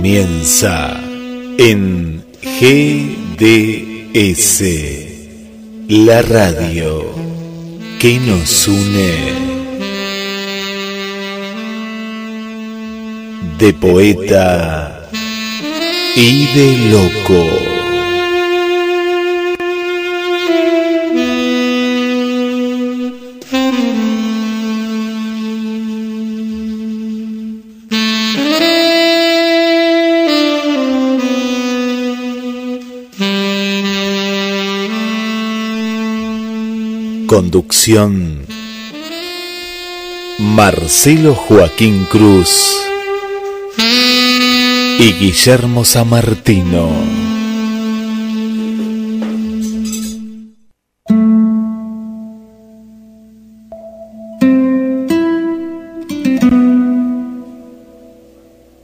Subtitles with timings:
[0.00, 0.98] Comienza
[1.58, 3.84] en GDS,
[5.88, 7.04] la radio
[7.98, 9.12] que nos une.
[13.58, 15.10] De poeta
[16.16, 17.79] y de loco.
[37.30, 38.44] Conducción
[40.40, 42.76] Marcelo Joaquín Cruz
[44.98, 46.88] y Guillermo Samartino.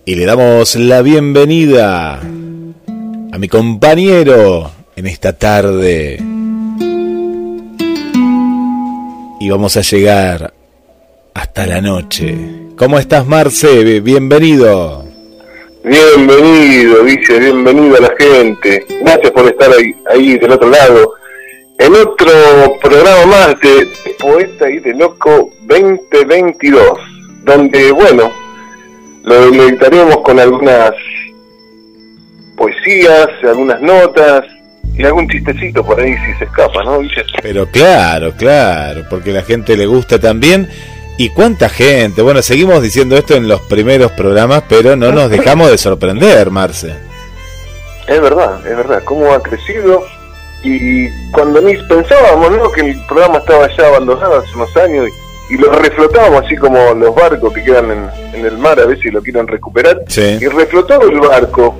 [0.05, 6.36] Y le damos la bienvenida a mi compañero en esta tarde
[9.47, 10.53] y vamos a llegar
[11.33, 12.37] hasta la noche.
[12.77, 14.01] ¿Cómo estás, Marce?
[14.01, 15.05] Bienvenido.
[15.85, 18.85] Bienvenido, dice, bienvenido a la gente.
[19.03, 21.15] Gracias por estar ahí, ahí del otro lado.
[21.79, 22.29] En otro
[22.83, 23.89] programa más de
[24.19, 26.99] Poeta y de Loco 2022,
[27.45, 28.33] donde, bueno,
[29.23, 30.91] lo meditaremos con algunas
[32.57, 34.43] poesías, algunas notas,
[34.97, 37.01] y algún chistecito por ahí si se escapa, ¿no?
[37.43, 40.69] Pero claro, claro, porque la gente le gusta también.
[41.19, 42.21] ¿Y cuánta gente?
[42.23, 46.95] Bueno, seguimos diciendo esto en los primeros programas, pero no nos dejamos de sorprender, Marce.
[48.07, 50.05] Es verdad, es verdad, cómo ha crecido.
[50.63, 52.71] Y cuando ni pensábamos, ¿no?
[52.71, 55.09] Que el programa estaba ya abandonado hace unos años
[55.49, 59.11] y, lo reflotábamos así como los barcos que quedan en, el mar a ver si
[59.11, 60.01] lo quieren recuperar.
[60.09, 61.79] Y reflotó el barco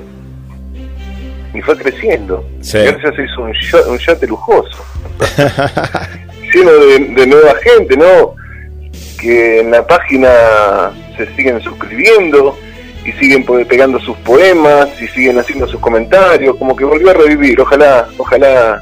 [1.57, 2.45] y fue creciendo.
[2.61, 2.77] Sí.
[2.77, 3.41] Y ahora se hizo
[3.89, 4.85] un, yate, lujoso.
[6.53, 8.35] Lleno de, nueva gente, ¿no?
[9.19, 10.29] Que en la página
[11.17, 12.55] se siguen suscribiendo
[13.03, 17.59] y siguen pegando sus poemas y siguen haciendo sus comentarios, como que volvió a revivir.
[17.59, 18.79] Ojalá, ojalá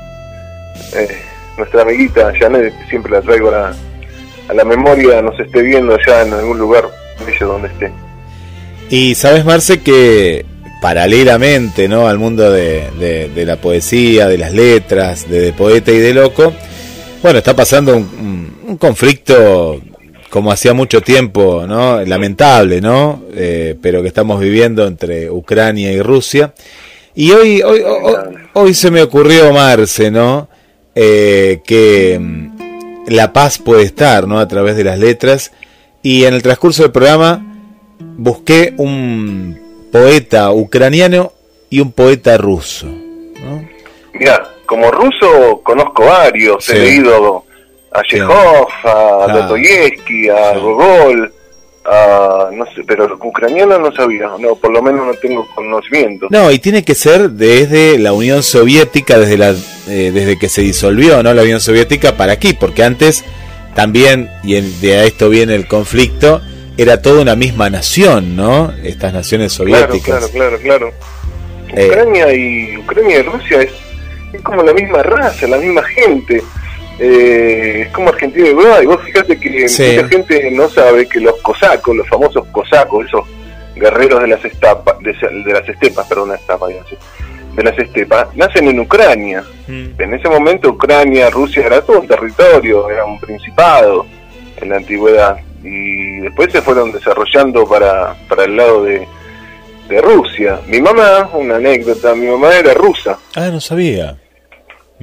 [0.93, 1.21] eh,
[1.57, 3.75] nuestra amiguita Janet, que siempre la traigo a la,
[4.49, 6.83] a la memoria, nos esté viendo ya en algún lugar
[7.25, 7.91] bello donde esté.
[8.89, 10.45] Y sabes, Marce, que
[10.85, 12.07] paralelamente ¿no?
[12.07, 16.53] al mundo de, la poesía, de las letras, de, poeta y de loco,
[17.23, 19.81] bueno, está pasando un, conflicto
[20.29, 21.65] como hacía mucho tiempo.
[21.65, 23.23] Lamentable, ¿no?
[23.33, 26.53] Eh, pero que estamos viviendo entre Ucrania y Rusia.
[27.15, 27.81] Y hoy, hoy,
[28.53, 30.49] hoy, se me ocurrió, Marce, ¿no?
[30.93, 34.37] Eh, que mm, la paz puede estar, ¿no?
[34.37, 35.51] A través de las letras.
[36.03, 37.43] Y en el transcurso del programa
[38.17, 39.64] busqué un
[39.95, 41.31] poeta ucraniano
[41.69, 42.85] y un poeta ruso.
[44.13, 47.45] Mira, como ruso conozco varios, he leído
[47.93, 51.31] a Chekhov, a Dostoyevsky, a Gogol,
[51.85, 56.27] a, no sé, pero ucraniano no sabía, no, por lo menos no tengo conocimiento.
[56.29, 59.51] No, y tiene que ser desde la Unión Soviética, desde la
[59.87, 61.33] eh, desde que se disolvió, ¿no?
[61.33, 63.23] La Unión Soviética para aquí, porque antes
[63.75, 66.41] también y de esto viene el conflicto
[66.77, 68.73] era toda una misma nación, ¿no?
[68.83, 70.01] Estas naciones soviéticas.
[70.03, 70.93] Claro, claro, claro,
[71.75, 73.71] eh, Ucrania y Ucrania y Rusia es,
[74.33, 76.41] es, como la misma raza, la misma gente.
[76.97, 78.85] Eh, es como Argentina y Uruguay.
[78.85, 83.25] Vos fíjate que mucha gente no sabe que los cosacos, los famosos cosacos, esos
[83.75, 85.13] guerreros de las estepas, de,
[85.51, 89.43] las estepas, perdón, de las estepas, nacen en Ucrania.
[89.67, 90.01] Mm.
[90.01, 94.05] En ese momento Ucrania, Rusia era todo un territorio, era un principado
[94.61, 99.07] en la antigüedad y después se fueron desarrollando para, para el lado de,
[99.87, 100.59] de Rusia.
[100.67, 103.17] Mi mamá, una anécdota, mi mamá era rusa.
[103.35, 104.15] Ah, no sabía.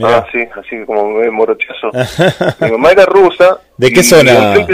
[0.03, 1.91] Ah, sí, así como es morochazo.
[2.61, 3.61] mi mamá era rusa.
[3.77, 4.55] ¿De qué zona?
[4.55, 4.67] Eh,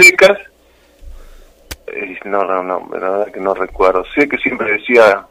[2.25, 4.05] no, no, no, la verdad que no recuerdo.
[4.13, 5.25] Sé que siempre decía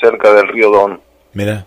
[0.00, 1.00] cerca del río Don.
[1.34, 1.66] Mira.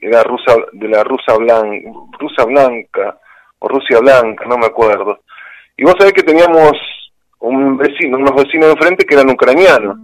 [0.00, 1.88] Era rusa, de la rusa blanca,
[2.18, 3.18] rusa blanca,
[3.60, 5.20] o Rusia blanca, no me acuerdo
[5.76, 6.72] Y vos sabés que teníamos
[7.40, 9.96] un vecino, unos vecinos de enfrente que eran ucranianos.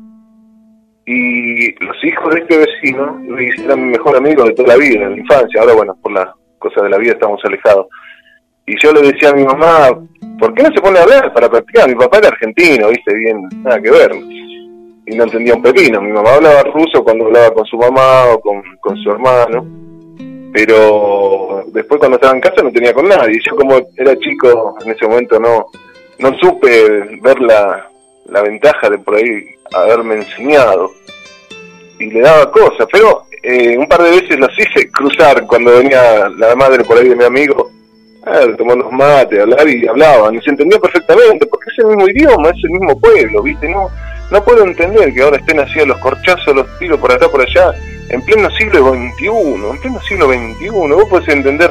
[1.06, 5.00] Y los hijos de este vecino, Luis, eran mi mejor amigo de toda la vida,
[5.00, 5.60] de la infancia.
[5.60, 6.28] Ahora, bueno, por las
[6.58, 7.88] cosas de la vida estamos alejados.
[8.66, 9.90] Y yo le decía a mi mamá,
[10.38, 11.88] ¿por qué no se pone a hablar para practicar?
[11.88, 14.12] Mi papá era argentino, viste, bien, nada que ver.
[15.06, 16.00] Y no entendía un pepino.
[16.00, 19.66] Mi mamá hablaba ruso cuando hablaba con su mamá o con, con su hermano.
[20.54, 23.38] Pero después cuando estaba en casa no tenía con nadie.
[23.44, 25.66] Yo como era chico en ese momento no,
[26.18, 27.90] no supe ver la,
[28.42, 30.92] ventaja de por ahí haberme enseñado.
[31.98, 36.28] Y le daba cosas, pero eh, un par de veces los hice cruzar cuando venía
[36.36, 37.70] la madre por ahí de mi amigo
[38.24, 42.50] tomar tomando mate, hablar y hablaban, y se entendía perfectamente, porque es el mismo idioma,
[42.50, 43.68] es el mismo pueblo, ¿viste?
[43.68, 43.90] No,
[44.30, 47.72] no puedo entender que ahora estén así los corchazos, los tiros por acá, por allá,
[48.08, 51.70] en pleno siglo XXI, en pleno siglo XXI, vos podés entender,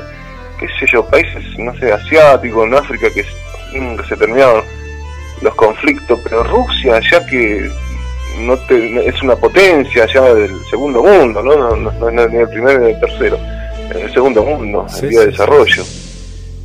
[0.59, 3.25] qué sé yo, países, no sé, asiáticos, en África, que
[3.79, 4.63] nunca se terminaron
[5.41, 7.69] los conflictos, pero Rusia, ya que
[8.39, 8.57] no
[9.01, 11.75] es una potencia ya del segundo mundo, ¿no?
[11.75, 13.37] No, es ni el primero ni el tercero,
[13.89, 15.83] es el segundo mundo, el día de desarrollo.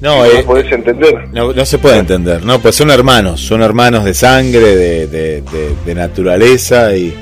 [0.00, 1.28] No, eh, no entender.
[1.32, 5.42] No, se puede entender, no, pues son hermanos, son hermanos de sangre, de,
[5.84, 7.12] de, naturaleza y,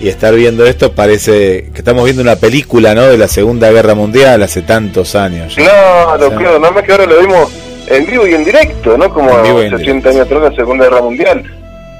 [0.00, 3.06] y, estar viendo esto parece que estamos viendo una película, ¿no?
[3.06, 5.54] De la Segunda Guerra Mundial hace tantos años.
[5.54, 7.50] Claro, claro, nada más que ahora lo vimos
[7.90, 9.12] en vivo y en directo, ¿no?
[9.12, 11.44] Como 60 años atrás la Segunda Guerra Mundial,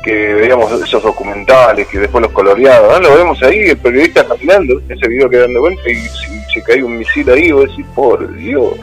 [0.05, 3.08] que veíamos esos documentales, que después los coloreados, ¿no?
[3.08, 6.82] Lo vemos ahí, el periodista caminando, ese video que dando vuelta y si se cae
[6.82, 8.75] un misil ahí, vos decís, por Dios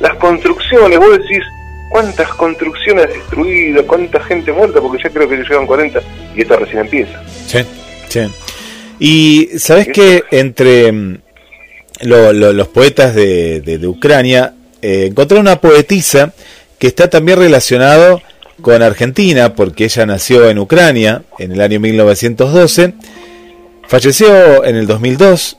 [0.00, 1.42] las construcciones, vos decís,
[1.90, 6.00] cuántas construcciones destruidas, cuánta gente muerta, porque ya creo que llegan 40
[6.36, 7.22] y esto recién empieza.
[7.46, 7.58] Sí,
[8.08, 8.20] sí.
[9.00, 11.18] Y sabes que entre mm,
[12.02, 16.32] los poetas de, de, Ucrania, eh, encontré una poetisa
[16.78, 18.22] que está también relacionado
[18.62, 22.94] con Argentina, porque ella nació en Ucrania en el año 1912,
[23.86, 25.58] falleció en el 2002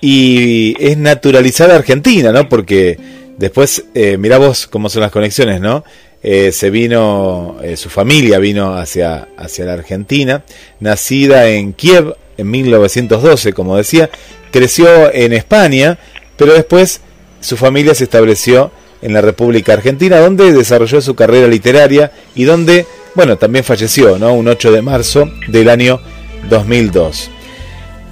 [0.00, 2.48] y es naturalizada argentina, ¿no?
[2.48, 2.98] Porque
[3.36, 5.84] Después, eh, mirá vos cómo son las conexiones, ¿no?
[6.22, 10.44] Eh, se vino, eh, su familia vino hacia, hacia la Argentina,
[10.80, 14.08] nacida en Kiev en 1912, como decía,
[14.50, 15.98] creció en España,
[16.36, 17.00] pero después
[17.44, 18.70] su familia se estableció
[19.02, 24.32] en la República Argentina, donde desarrolló su carrera literaria y donde, bueno, también falleció, ¿no?
[24.32, 26.00] Un 8 de marzo del año
[26.48, 27.30] 2002.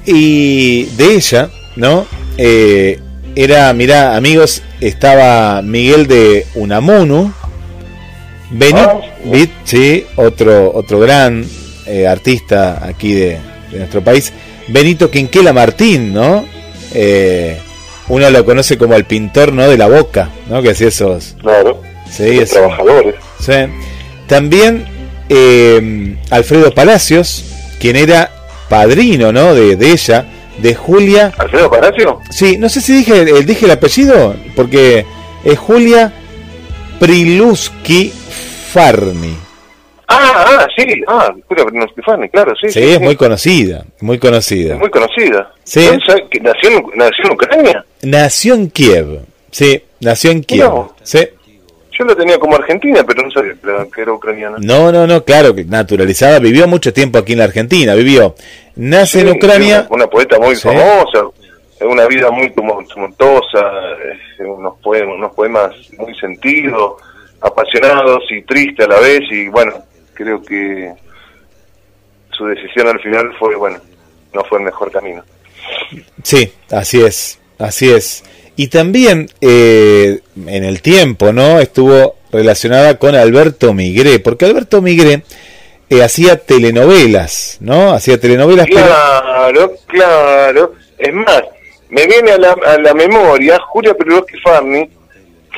[0.05, 2.07] Y de ella, ¿no?
[2.37, 3.01] Eh,
[3.35, 7.33] era, mirá, amigos, estaba Miguel de Unamuno,
[8.51, 11.43] Benito, ah, sí, otro, otro gran
[11.87, 13.39] eh, artista aquí de,
[13.73, 14.31] nuestro país,
[14.69, 16.45] Benito Quinquela Martín, ¿no?
[16.93, 17.59] Eh,
[18.13, 19.67] uno lo conoce como el pintor, ¿no?
[19.67, 20.61] De la boca, ¿no?
[20.61, 21.35] Que hacía esos...
[21.41, 21.81] Claro,
[22.11, 23.15] sí, trabajadores.
[23.41, 23.55] Sí.
[24.27, 24.85] También
[25.31, 27.43] eh, Alfredo Palacios,
[27.81, 28.31] quien era
[28.69, 29.55] padrino, ¿no?
[29.55, 30.27] De, de ella,
[30.59, 31.33] de Julia.
[31.39, 32.21] ¿Alfredo Palacio?
[32.29, 35.07] Sí, no sé si dije, el, dije el apellido, porque
[35.43, 36.13] es Julia
[37.01, 38.13] Priluski
[38.75, 39.39] Farni.
[40.13, 41.35] Ah, ah, sí, ah,
[42.31, 42.71] claro, sí.
[42.71, 44.77] Sí, es muy conocida, muy conocida.
[44.77, 45.51] Muy conocida.
[45.65, 45.89] Sí.
[45.91, 47.85] ¿Nació en, ¿Nació en Ucrania?
[48.03, 49.21] Nació en Kiev,
[49.51, 50.71] sí, nació en Kiev.
[51.03, 51.21] Sí.
[51.99, 53.55] Yo lo tenía como argentina, pero no sabía
[53.95, 54.57] que era ucraniana.
[54.61, 56.39] No, no, no, claro, que naturalizada.
[56.39, 57.95] Vivió mucho tiempo aquí en la Argentina.
[57.95, 58.35] Vivió,
[58.77, 59.87] nace en Ucrania.
[59.91, 61.27] Una, poeta muy famosa,
[61.81, 63.73] una vida muy tumultuosa,
[64.39, 66.95] unos poemas, unos poemas muy sentidos,
[67.41, 69.21] apasionados y tristes a la vez.
[69.31, 69.75] Y bueno,
[70.23, 70.93] creo que
[72.31, 73.79] su decisión al final fue, bueno,
[74.33, 75.23] no fue el mejor camino.
[76.23, 78.25] Sí, así es, así es
[78.57, 81.59] y también eh, en el tiempo, ¿no?
[81.61, 85.23] Estuvo relacionada con Alberto Migré, porque Alberto Migré
[85.89, 87.93] eh, hacía telenovelas, ¿no?
[87.93, 88.67] Hacía telenovelas.
[88.67, 90.75] Claro, claro.
[90.99, 91.43] Es más,
[91.89, 94.89] me viene a la, a la memoria, Julia Perulowski Farni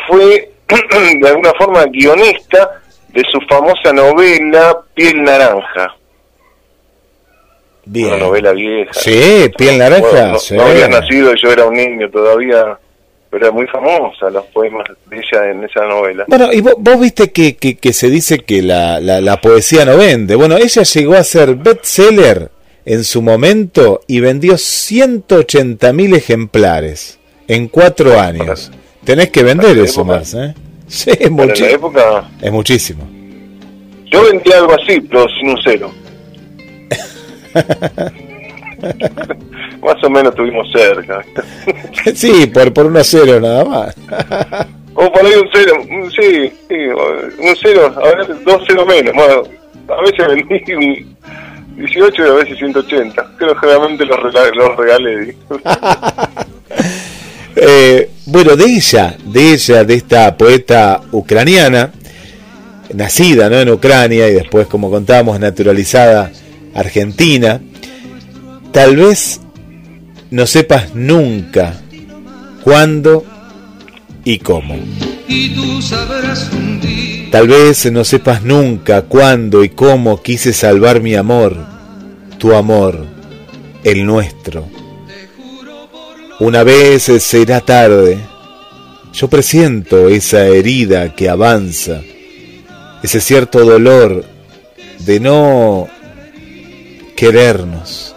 [0.06, 0.50] fue
[1.20, 2.82] de alguna forma guionista
[3.14, 5.94] de su famosa novela Piel Naranja.
[7.86, 8.08] Bien.
[8.08, 8.92] Una novela vieja.
[8.92, 10.32] Sí, Piel Naranja.
[10.52, 12.78] no, había nacido, yo era un niño todavía
[13.34, 16.24] pero era muy famosa los poemas de ella en esa novela.
[16.28, 20.36] Bueno, y vos, viste que, que, se dice que la, la, poesía no vende.
[20.36, 22.52] Bueno, ella llegó a ser bestseller
[22.84, 27.18] en su momento y vendió 180 mil ejemplares
[27.48, 28.70] en cuatro años.
[29.02, 30.54] Tenés que vender eso, más, ¿eh?
[30.86, 32.28] Sí, es, mucho, época...
[32.40, 33.06] es muchísimo.
[34.06, 35.90] Yo vendí algo así, pero sin un cero.
[39.82, 41.24] Más o menos estuvimos cerca.
[42.14, 43.94] sí, por, por 1 a 0 nada más.
[44.94, 45.74] O por ahí un cero,
[46.18, 49.12] sí, sí, un cero, a veces dos ceros menos.
[49.14, 49.42] Bueno,
[49.88, 51.16] a veces vendí un
[51.76, 53.30] 18 y a veces 180.
[53.36, 55.34] Creo que generalmente los, rega- los regalé.
[57.56, 61.92] Eh, bueno, de ella, de ella, de esta poeta ucraniana,
[62.92, 63.60] nacida ¿no?
[63.60, 66.32] en Ucrania y después, como contábamos, naturalizada
[66.74, 67.60] argentina,
[68.72, 69.40] tal vez
[70.30, 71.80] no sepas nunca
[72.62, 73.24] cuándo
[74.24, 74.76] y cómo.
[77.30, 81.56] Tal vez no sepas nunca cuándo y cómo quise salvar mi amor,
[82.38, 83.06] tu amor,
[83.82, 84.66] el nuestro.
[86.40, 88.18] Una vez será tarde.
[89.12, 92.00] Yo presiento esa herida que avanza,
[93.04, 94.24] ese cierto dolor
[94.98, 95.88] de no
[97.14, 98.16] querernos.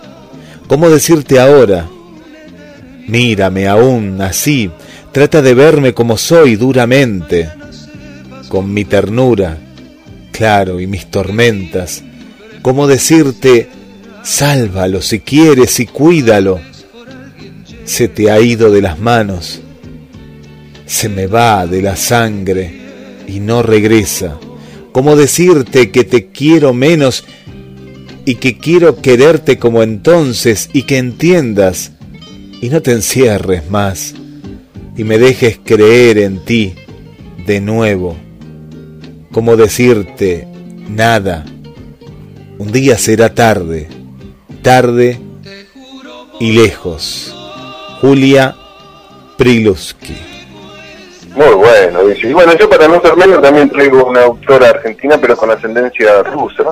[0.68, 1.88] ¿Cómo decirte ahora?
[3.08, 4.72] Mírame aún así,
[5.12, 7.52] trata de verme como soy duramente,
[8.50, 9.60] con mi ternura,
[10.32, 12.04] claro, y mis tormentas.
[12.64, 13.70] ¿Cómo decirte,
[14.24, 16.60] sálvalo si quieres y cuídalo?
[17.88, 19.62] Se te ha ido de las manos,
[20.86, 22.70] se me va de la sangre
[23.28, 24.38] y no regresa.
[24.92, 27.24] ¿Cómo decirte que te quiero menos
[28.26, 31.94] y que quiero quererte como entonces y que entiendas
[32.62, 34.14] y no te encierres más
[34.98, 36.74] y me dejes creer en ti
[37.46, 38.18] de nuevo?
[39.32, 40.46] ¿Cómo decirte
[40.90, 41.46] nada?
[42.58, 43.88] Un día será tarde,
[44.62, 45.20] tarde
[46.42, 47.37] y lejos.
[48.02, 48.56] Julia
[49.38, 50.16] Priluski.
[51.36, 52.30] Muy bueno, dice.
[52.30, 56.24] Y bueno, yo para no ser menos también traigo una autora argentina, pero con ascendencia
[56.24, 56.64] rusa,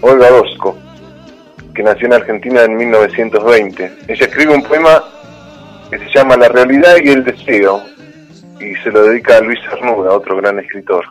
[0.00, 0.76] Olga Orozco,
[1.74, 3.92] que nació en Argentina en 1920.
[4.08, 5.02] Ella escribe un poema
[5.90, 7.82] que se llama La realidad y el deseo,
[8.58, 11.04] y se lo dedica a Luis Cernuda, otro gran escritor.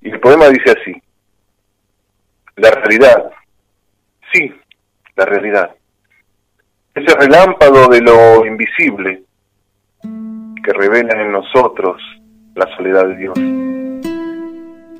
[0.00, 1.02] Y el poema dice así,
[2.56, 3.30] La realidad,
[4.32, 4.52] sí,
[5.16, 5.70] la realidad.
[6.92, 9.22] Ese relámpago de lo invisible
[10.02, 12.02] que revela en nosotros
[12.56, 13.38] la soledad de Dios.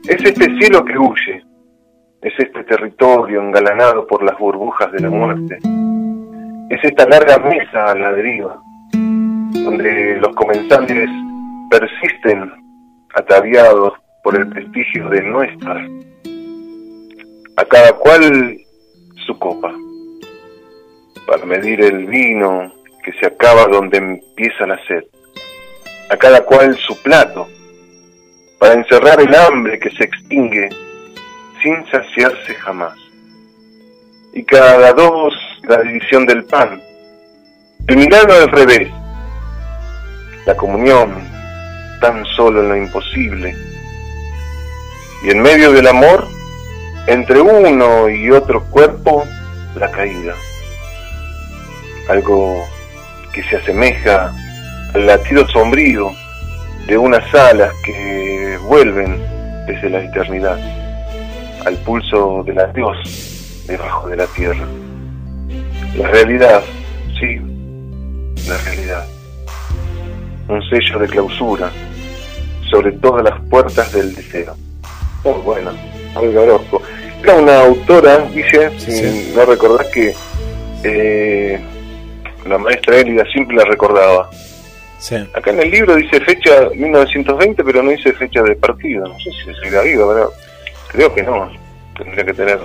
[0.09, 1.45] Es este cielo que huye,
[2.23, 5.59] es este territorio engalanado por las burbujas de la muerte,
[6.71, 11.11] es esta larga mesa a la deriva, donde los comensales
[11.71, 12.53] persisten
[13.17, 15.85] ataviados por el prestigio de no estar.
[17.57, 18.57] A cada cual
[19.27, 19.75] su copa,
[21.27, 22.73] para medir el vino
[23.05, 25.05] que se acaba donde empieza la sed.
[26.11, 27.49] A cada cual su plato,
[28.59, 30.69] para encerrar el hambre que se extingue
[31.63, 32.95] sin saciarse jamás.
[34.33, 36.81] Y cada dos la división del pan,
[37.87, 38.91] el milagro al revés,
[40.47, 41.11] la comunión
[42.01, 43.55] tan solo en lo imposible.
[45.23, 46.27] Y en medio del amor,
[47.07, 49.25] entre uno y otro cuerpo,
[49.77, 50.35] la caída.
[52.11, 52.65] Algo
[53.33, 54.33] que se asemeja
[54.95, 56.11] al latido sombrío
[56.89, 59.17] de unas alas que vuelven
[59.67, 60.59] desde la eternidad,
[61.65, 62.97] al pulso del adiós
[63.69, 64.67] debajo de la tierra.
[65.97, 66.63] La realidad,
[67.21, 67.39] sí,
[68.49, 69.07] la realidad.
[70.49, 71.71] Un sello de clausura
[72.71, 74.57] sobre todas las puertas del deseo.
[75.23, 75.71] Muy bueno,
[76.17, 76.83] Olga Orozco.
[77.23, 78.43] Era una autora, Sí,
[78.79, 79.33] si sí.
[79.37, 80.13] no recordás que
[80.83, 81.61] eh,
[82.47, 84.31] la maestra Élida siempre la recordaba.
[84.99, 85.17] Sí.
[85.35, 89.07] Acá en el libro dice fecha 1920, pero no dice fecha de partido.
[89.07, 90.33] No sé si se la viva, pero
[90.89, 91.51] creo que no.
[91.97, 92.59] Tendría que tener.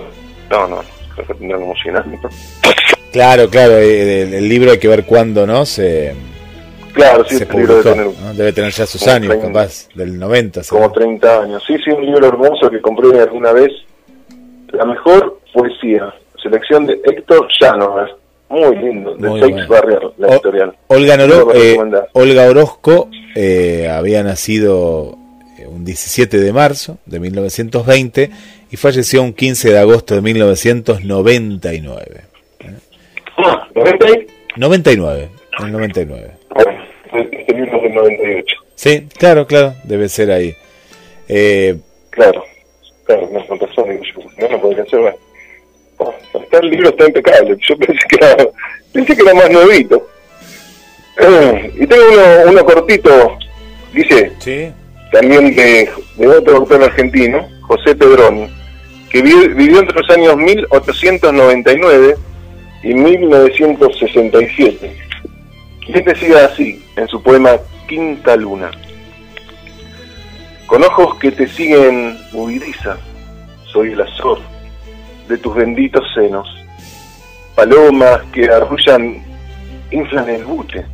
[0.50, 2.20] No, no, creo que tendría como 100 años.
[3.12, 5.66] Claro, claro, eh, el, el libro hay que ver cuándo, ¿no?
[5.66, 6.14] Se,
[6.96, 7.90] Claro, sí, se este libro publicó.
[7.90, 8.34] debe tener ¿no?
[8.34, 9.48] Debe tener ya sus años, 30.
[9.48, 10.62] capaz, del 90.
[10.70, 10.92] como seguro.
[10.94, 11.64] 30 años.
[11.68, 13.72] Sí, sí, un libro hermoso que compré alguna vez.
[14.72, 16.14] La mejor poesía.
[16.42, 18.16] Selección de Héctor Llanover.
[18.50, 19.16] Muy lindo.
[19.16, 19.68] De Muy Seix bueno.
[19.70, 20.76] Barrier, la O- editorial.
[20.88, 21.78] Olga, Lo eh.
[22.14, 25.18] Olga Orozco eh, había nacido
[25.60, 28.30] eh, un 17 de marzo de 1920
[28.72, 32.22] y falleció un 15 de agosto de 1999.
[33.38, 34.28] Ah, ¿90 y?
[34.60, 36.32] 99, en el 99.
[36.54, 36.72] Bueno,
[37.14, 38.56] este libro es del 98.
[38.76, 40.54] Sí, claro, claro, debe ser ahí.
[41.28, 41.78] Eh,
[42.12, 42.46] Claro,
[43.04, 43.88] claro, no, con razón,
[44.38, 45.16] no, no podría ser más.
[46.34, 48.38] Está el libro está impecable, yo pensé que era,
[48.94, 50.08] pensé que era más nuevito.
[51.80, 53.38] Y tengo uno, uno cortito,
[53.94, 54.72] dice, sí,
[55.12, 58.48] también de, de otro autor argentino, José Pedroni,
[59.10, 62.16] que vi- vivió entre los años 1899
[62.84, 64.92] y 1967.
[65.88, 67.52] Y él decía así, en su poema
[67.88, 68.72] Quinta Luna.
[70.68, 72.98] con ojos que te siguen moviliza,
[73.72, 74.40] soy el azor
[75.28, 76.48] de tus benditos senos,
[77.56, 79.24] palomas que arrullan,
[79.92, 80.86] inflan el buche,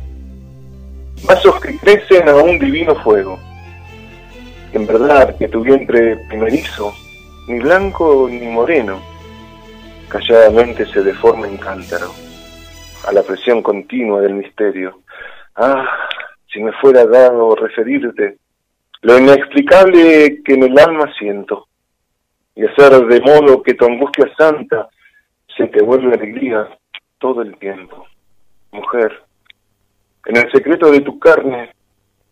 [1.24, 3.38] vasos que crecen a un divino fuego.
[4.72, 6.92] En verdad que tu vientre primerizo,
[7.48, 9.00] ni blanco ni moreno,
[10.08, 12.12] calladamente se deforma en cántaro,
[13.06, 15.00] a la presión continua del misterio.
[15.56, 15.86] Ah,
[16.52, 18.38] si me fuera dado referirte
[19.02, 21.66] lo inexplicable que en el alma siento,
[22.54, 24.88] y hacer de modo que tu angustia santa
[25.56, 26.68] se te vuelve alegría
[27.18, 28.06] todo el tiempo.
[28.72, 29.22] Mujer,
[30.26, 31.74] en el secreto de tu carne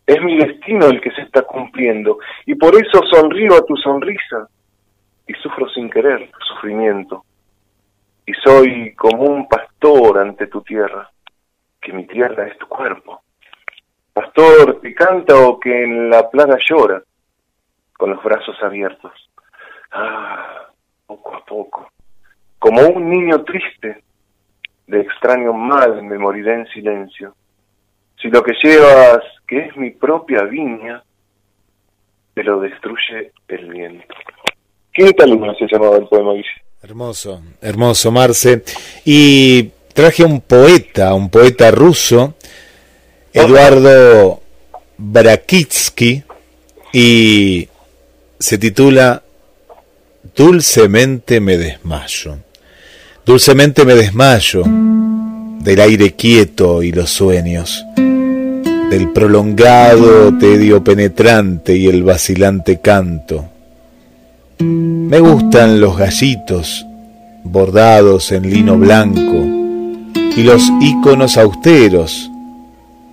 [0.07, 4.49] es mi destino el que se está cumpliendo, y por eso sonrío a tu sonrisa
[5.27, 7.25] y sufro sin querer tu sufrimiento.
[8.27, 11.11] Y soy como un pastor ante tu tierra,
[11.81, 13.23] que mi tierra es tu cuerpo
[14.13, 17.03] pastor que canta o que en la plaga llora,
[17.93, 19.13] con los brazos abiertos.
[19.93, 20.69] Ah,
[21.07, 21.91] poco a poco,
[22.59, 24.03] como un niño triste,
[24.87, 27.35] de extraño mal me moriré en silencio.
[28.21, 31.03] Si lo que llevas, que es mi propia viña,
[32.35, 34.15] te lo destruye el viento.
[34.93, 36.49] Quinta luna se llamaba el poema, Guille.
[36.83, 38.65] Hermoso, hermoso, Marce.
[39.05, 42.35] Y traje un poeta, un poeta ruso,
[43.33, 44.41] Eduardo
[44.97, 46.23] Brakitsky
[46.93, 47.69] y
[48.39, 49.23] se titula
[50.37, 52.39] Dulcemente me desmayo.
[53.25, 62.03] Dulcemente me desmayo del aire quieto y los sueños, del prolongado tedio penetrante y el
[62.03, 63.49] vacilante canto.
[64.59, 66.85] Me gustan los gallitos
[67.45, 69.45] bordados en lino blanco
[70.37, 72.31] y los íconos austeros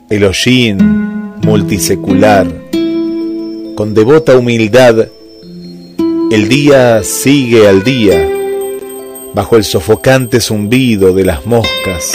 [0.09, 0.77] el hollín
[1.43, 2.47] multisecular,
[3.75, 5.07] con devota humildad,
[6.29, 8.27] el día sigue al día,
[9.33, 12.11] bajo el sofocante zumbido de las moscas,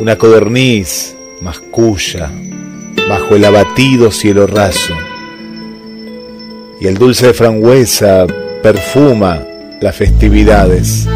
[0.00, 2.32] una codorniz masculla,
[3.08, 4.94] bajo el abatido cielo raso,
[6.80, 8.26] y el dulce de frangüesa
[8.60, 9.42] perfuma
[9.80, 11.06] las festividades.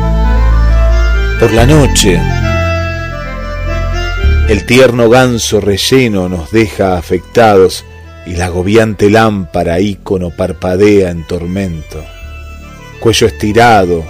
[1.40, 2.20] Por la noche,
[4.48, 7.84] el tierno ganso relleno nos deja afectados
[8.26, 12.04] y la agobiante lámpara ícono parpadea en tormento.
[13.00, 14.04] Cuello estirado,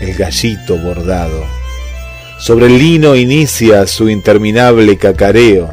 [0.00, 1.44] el gallito bordado.
[2.38, 5.68] Sobre el lino inicia su interminable cacareo.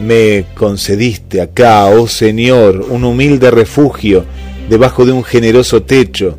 [0.00, 4.26] Me concediste acá, oh Señor, un humilde refugio
[4.68, 6.36] debajo de un generoso techo,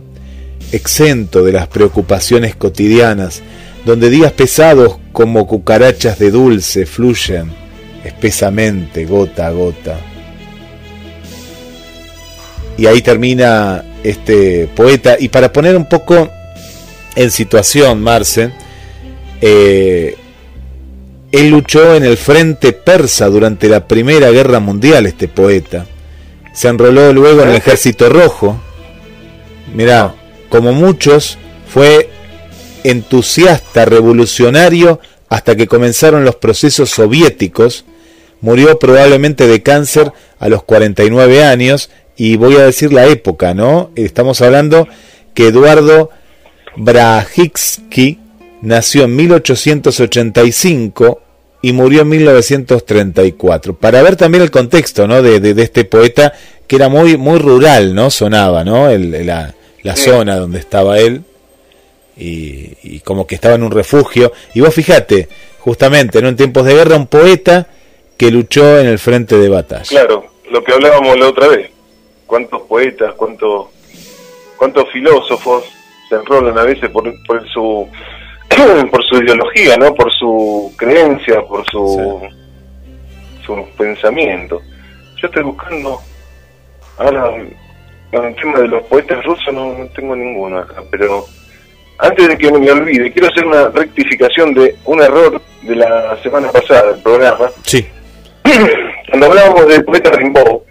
[0.71, 3.41] exento de las preocupaciones cotidianas
[3.85, 7.62] donde días pesados como cucarachas de dulce fluyen
[8.23, 9.97] espesamente gota a gota.
[12.77, 15.17] Y ahí termina este poeta.
[15.19, 16.29] Y para poner un poco
[17.15, 18.51] en situación, Marce,
[19.41, 20.15] eh,
[21.33, 25.85] él luchó en el frente persa durante la Primera Guerra Mundial, este poeta.
[26.53, 28.57] Se enroló luego en el Ejército Rojo.
[29.75, 30.15] Mirá,
[30.47, 32.09] como muchos, fue
[32.85, 37.85] entusiasta revolucionario hasta que comenzaron los procesos soviéticos,
[38.43, 43.91] murió probablemente de cáncer a los 49 años y voy a decir la época, ¿no?
[43.95, 44.85] Estamos hablando
[45.33, 46.09] que Eduardo
[46.75, 48.19] Brajitsky
[48.61, 51.21] nació en 1885
[51.61, 53.77] y murió en 1934.
[53.77, 55.21] Para ver también el contexto, ¿no?
[55.21, 56.33] De, de, este poeta
[56.67, 58.09] que era muy muy rural, ¿no?
[58.09, 58.89] Sonaba, ¿no?
[58.89, 61.23] El, la, la zona donde estaba él
[62.17, 64.33] y, como que estaba en un refugio.
[64.53, 65.29] Y vos fijate,
[65.59, 67.69] justamente, en tiempos de guerra, un poeta
[68.17, 69.83] que luchó en el frente de batalla.
[69.87, 71.71] Claro, lo que hablábamos la otra vez.
[72.27, 73.67] Cuántos poetas, cuántos,
[74.57, 75.65] cuántos filósofos
[76.09, 77.87] se enrolan a veces por, por su
[78.91, 79.93] por su ideología, ¿no?
[79.93, 82.21] Por su creencia, por su
[83.45, 84.61] su pensamiento.
[85.17, 85.99] Yo estoy buscando
[86.97, 87.35] ahora
[88.11, 91.25] el tema de los poetas rusos no, no tengo ninguno acá, pero
[91.97, 96.51] antes de que me olvide, quiero hacer una rectificación de un error de la semana
[96.51, 97.49] pasada del programa.
[97.63, 97.87] Sí.
[99.09, 100.61] Cuando hablábamos del poeta Rimbaud,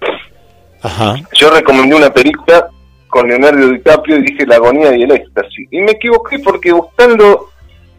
[1.34, 2.68] yo recomendé una película
[3.08, 5.68] con Leonardo DiCaprio y dije La agonía y el éxtasis.
[5.70, 7.50] Y me equivoqué porque buscando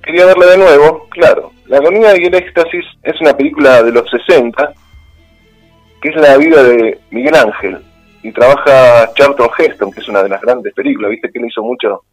[0.01, 1.07] quería verla de nuevo.
[1.09, 4.73] Claro, La agonía y el éxtasis es una película de los 60
[6.03, 7.79] que es la vida de Miguel Ángel
[8.23, 11.63] y trabaja Charlton Heston, que es una de las grandes películas, viste que él hizo
[11.63, 12.03] mucho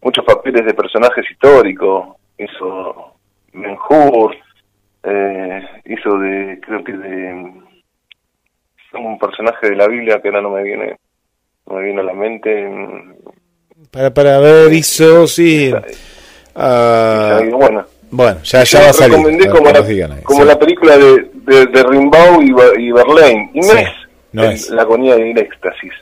[0.00, 3.16] muchos papeles de personajes históricos, hizo
[3.52, 4.36] Ben Hur,
[5.06, 7.52] eh, hizo de, creo que de
[8.94, 10.96] un personaje de la Biblia que ahora no me viene,
[11.66, 12.70] no me viene a la mente.
[13.90, 15.72] Para, para ver, hizo, sí.
[16.54, 19.16] Ah, bueno, bueno, ya, ya va a salir.
[19.16, 21.28] recomendé como, la, como la película de,
[21.66, 23.50] de, Rimbaud y, y Verlaine.
[23.52, 23.60] Y
[24.32, 25.92] no es, la agonía y el éxtasis.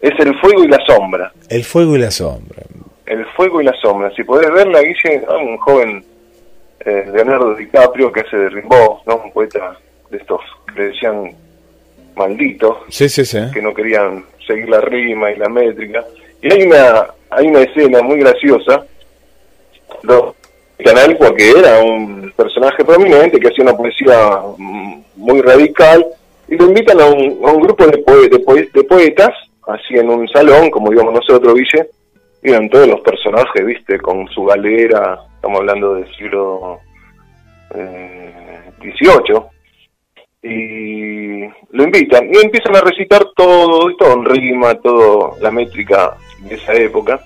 [0.00, 1.32] Es el fuego y la sombra.
[1.48, 2.62] El fuego y la sombra.
[3.06, 4.10] El fuego y la sombra.
[4.14, 6.04] Si podés verla, Guille, un joven
[6.84, 9.16] eh, Leonardo DiCaprio que hace de Rimbaud, ¿no?
[9.16, 9.78] Un poeta
[10.10, 11.32] de estos que le decían
[12.16, 12.78] malditos.
[12.88, 13.38] Sí, sí, sí.
[13.52, 16.04] Que no querían seguir la rima y la métrica.
[16.42, 18.84] Y hay una, hay una escena muy graciosa.
[20.02, 20.34] ¿no?
[20.84, 24.40] canal porque era un personaje prominente que hacía una poesía
[25.16, 26.04] muy radical
[26.48, 29.30] y lo invitan a un, a un grupo de, de, poetas,
[29.66, 31.88] así en un salón, como digamos nosotros, Ville,
[32.44, 36.78] y eran todos los personajes, viste, con su galera, estamos hablando del siglo
[37.72, 39.40] XVIII,
[40.42, 46.18] eh, y lo invitan, y empiezan a recitar todo, todo en rima, todo la métrica
[46.40, 47.18] de esa época,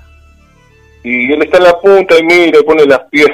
[1.03, 3.31] y él está en la punta y mira, pone las pies,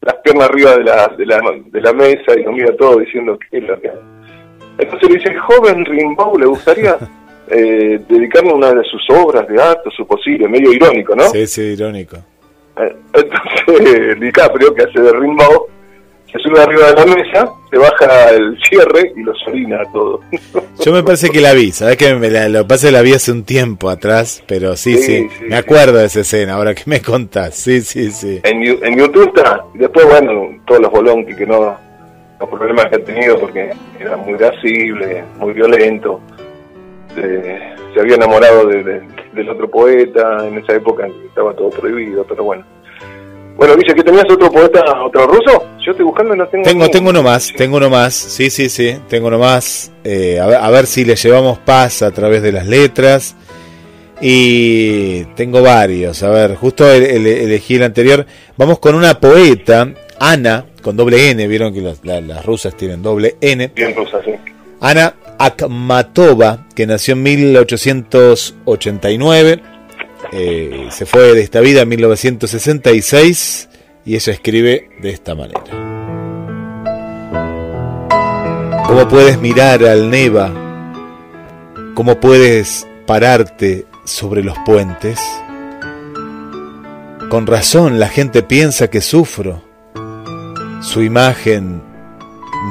[0.00, 3.38] las piernas arriba de la, de la, de la mesa y lo mira todo diciendo
[3.38, 3.90] que es lo que...
[4.78, 6.96] Entonces le dice, joven Rimbaud, ¿le gustaría
[7.50, 10.48] eh, dedicarme una de sus obras de arte, su posible?
[10.48, 11.24] Medio irónico, ¿no?
[11.24, 12.16] Sí, sí, irónico.
[12.76, 15.68] Eh, entonces DiCaprio, que hace de Rimbaud,
[16.32, 20.20] se sube arriba de la mesa, se baja el cierre y lo orina todo.
[20.84, 23.32] Yo me parece que la vi, ¿sabes que me la, lo pasé la vi hace
[23.32, 27.56] un tiempo atrás, pero sí, sí, me acuerdo de esa escena, ahora que me contás,
[27.56, 28.40] sí, sí, sí.
[28.44, 31.76] En, en YouTube está, y después, bueno, todos los bolonqui que no,
[32.38, 36.20] los problemas que ha tenido porque era muy grasible, muy violento,
[37.14, 42.64] se había enamorado del otro poeta, en esa época estaba todo prohibido, pero bueno
[43.60, 45.66] bueno, dice que tenías otro poeta, otro ruso.
[45.84, 46.64] Yo estoy buscando y no tengo.
[46.64, 48.14] Tengo, tengo uno más, tengo uno más.
[48.14, 49.92] Sí, sí, sí, tengo uno más.
[50.02, 53.36] Eh, a, ver, si le llevamos paz a través de las letras.
[54.18, 56.22] Y tengo varios.
[56.22, 58.24] A ver, justo elegí el anterior.
[58.56, 61.46] Vamos con una poeta, Ana, con doble N.
[61.46, 63.72] Vieron que las, rusas tienen doble N.
[63.74, 64.32] Bien rusa, sí.
[64.80, 69.62] Ana Akhmatova, que nació en 1889
[70.32, 73.68] eh, se fue de esta vida en 1966
[74.04, 75.60] y ella escribe de esta manera.
[78.86, 80.52] ¿Cómo puedes mirar al Neva?
[81.94, 85.20] ¿Cómo puedes pararte sobre los puentes?
[87.28, 89.62] Con razón la gente piensa que sufro.
[90.80, 91.82] Su imagen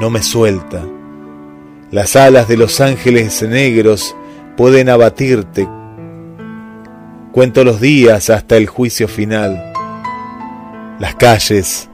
[0.00, 0.82] no me suelta.
[1.90, 4.16] Las alas de los ángeles negros
[4.56, 5.68] pueden abatirte
[7.32, 9.72] Cuento los días hasta el juicio final.
[10.98, 11.88] Las calles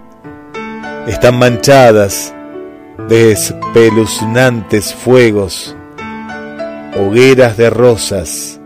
[1.07, 2.35] están manchadas
[3.11, 5.77] de espeluznantes fuegos,
[6.97, 8.59] hogueras de rosas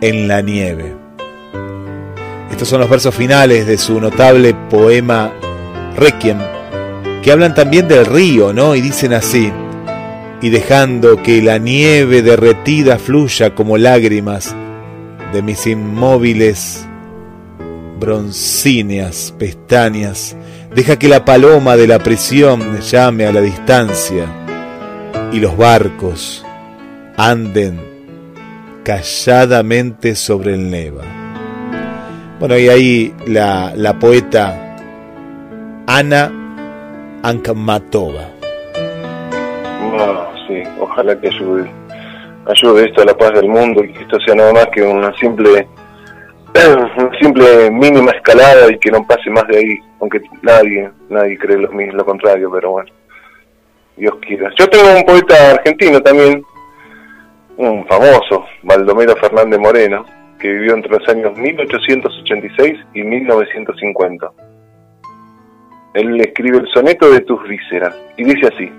[0.00, 0.96] en la nieve.
[2.50, 5.32] Estos son los versos finales de su notable poema
[5.96, 6.38] Requiem,
[7.30, 8.74] hablan también del río, ¿no?
[8.74, 9.52] Y dicen así,
[10.40, 14.54] y dejando que la nieve derretida fluya como lágrimas,
[15.32, 16.86] de mis inmóviles
[17.98, 20.36] broncíneas pestañas.
[20.74, 24.26] Deja que la paloma de la prisión llame a la distancia
[25.32, 26.44] y los barcos
[27.16, 27.80] anden
[28.84, 31.02] calladamente sobre el Neva.
[32.38, 34.76] Bueno, y ahí la poeta
[35.86, 36.37] Ana
[37.22, 38.28] Ankmatova.
[40.00, 41.70] Ah, sí, ojalá que ayude
[42.48, 45.14] ayude esto a la paz del mundo y que esto sea nada más que una
[45.16, 45.68] simple
[46.96, 51.58] una simple mínima escalada y que no pase más de ahí, aunque nadie nadie cree
[51.58, 52.90] lo, lo contrario, pero bueno,
[53.96, 54.50] Dios quiera.
[54.58, 56.42] Yo tengo un poeta argentino también,
[57.56, 60.06] un famoso, Baldomero Fernández Moreno,
[60.38, 64.30] que vivió entre los años 1886 y 1950.
[65.94, 68.70] Él escribe el soneto de tus vísceras y dice así.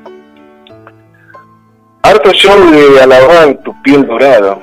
[2.04, 4.60] Harto yo de alabar tu piel dorada,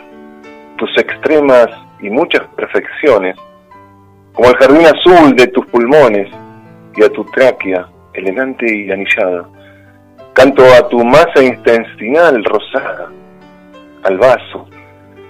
[0.77, 1.67] tus extremas
[2.01, 3.37] y muchas perfecciones,
[4.33, 6.29] como el jardín azul de tus pulmones
[6.97, 9.49] y a tu tráquea elegante y anillada.
[10.33, 13.11] Canto a tu masa intestinal rosada,
[14.05, 14.69] al vaso,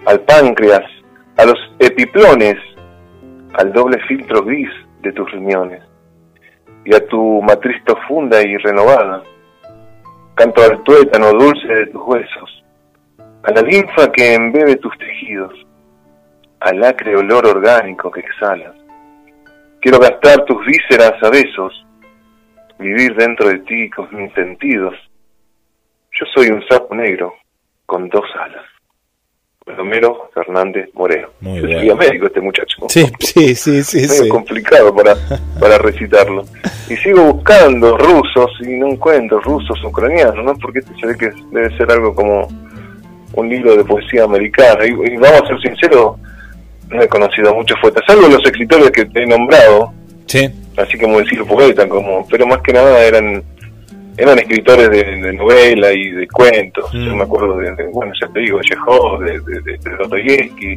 [0.05, 0.85] al páncreas,
[1.39, 2.57] a los epiplones,
[3.55, 4.71] al doble filtro gris
[5.03, 5.86] de tus riñones
[6.87, 9.23] y a tu matriz profunda y renovada
[10.37, 12.65] canto al tuétano dulce de tus huesos,
[13.43, 15.55] a la linfa que embebe tus tejidos,
[16.61, 18.75] al acre olor orgánico que exhalas.
[19.81, 21.87] Quiero gastar tus vísceras a besos,
[22.79, 24.95] vivir dentro de ti con mis sentidos.
[26.13, 27.35] Yo soy un sapo negro
[27.87, 28.76] con dos alas.
[29.67, 31.29] Romero Fernández Moreno.
[31.41, 31.89] Muy bien.
[31.89, 32.87] soy médico este muchacho.
[32.89, 34.29] Sí, sí, sí, sí, medio sí.
[34.29, 35.17] complicado para,
[35.61, 36.45] para recitarlo.
[36.89, 40.55] Y sigo buscando rusos y no encuentro rusos ucranianos, ¿no?
[40.55, 42.49] Porque este se ve que debe ser algo como
[43.35, 44.87] un libro de poesía americana.
[44.87, 46.17] Y, y vamos a ser sinceros,
[46.89, 49.93] no he conocido a muchos poetas, salvo los escritores que te he nombrado,
[50.27, 53.45] Sí, así como decir poeta, como, pero más que nada eran
[54.17, 56.93] eran escritores de, de novela y de cuentos.
[56.95, 57.05] Mm.
[57.05, 60.77] Yo me acuerdo de, de, bueno, ya te digo, Chekhov, de, de, de, de Dostoyevsky,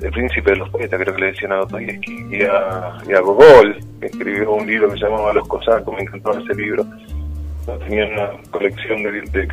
[0.00, 3.20] de Príncipe de los Poetas, creo que le decían a Dostoyevsky, y a, y a
[3.20, 6.84] Gogol, que escribió un libro que se llamaba Los Cosacos, me encantó ese libro.
[7.86, 9.48] Tenía una colección de,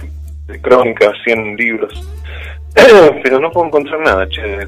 [0.61, 2.07] crónicas, 100 libros.
[3.23, 4.67] Pero no puedo encontrar nada, che,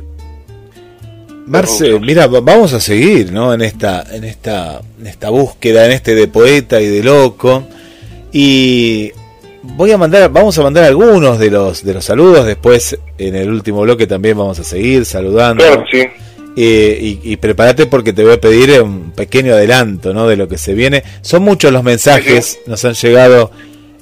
[1.49, 3.53] Marce, mira, va- vamos a seguir, ¿no?
[3.53, 7.63] En esta, en esta, en esta búsqueda, en este de poeta y de loco.
[8.31, 9.11] Y
[9.63, 12.45] voy a mandar, vamos a mandar algunos de los, de los saludos.
[12.45, 15.63] Después, en el último bloque también vamos a seguir saludando.
[15.63, 16.03] Claro, sí.
[16.55, 20.27] Eh, y, y prepárate porque te voy a pedir un pequeño adelanto, ¿no?
[20.27, 21.03] De lo que se viene.
[21.21, 23.51] Son muchos los mensajes, nos han llegado.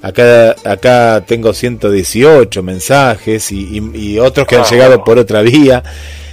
[0.01, 4.69] Acá, acá tengo 118 mensajes y, y- y otros que han Ah.
[4.69, 5.83] llegado por otra vía.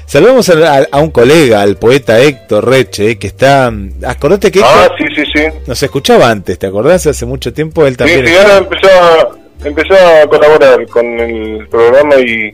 [0.07, 3.73] Saludamos a, a- un colega, al poeta Héctor Reche, que está.
[4.07, 5.45] Acordate que Ah, Héctor sí, sí, sí.
[5.67, 7.07] nos escuchaba antes, ¿te acordás?
[7.07, 8.27] Hace mucho tiempo él Sí, también.
[8.27, 9.29] sí, ahora empezó a,
[9.67, 12.49] empezó a colaborar con el programa y,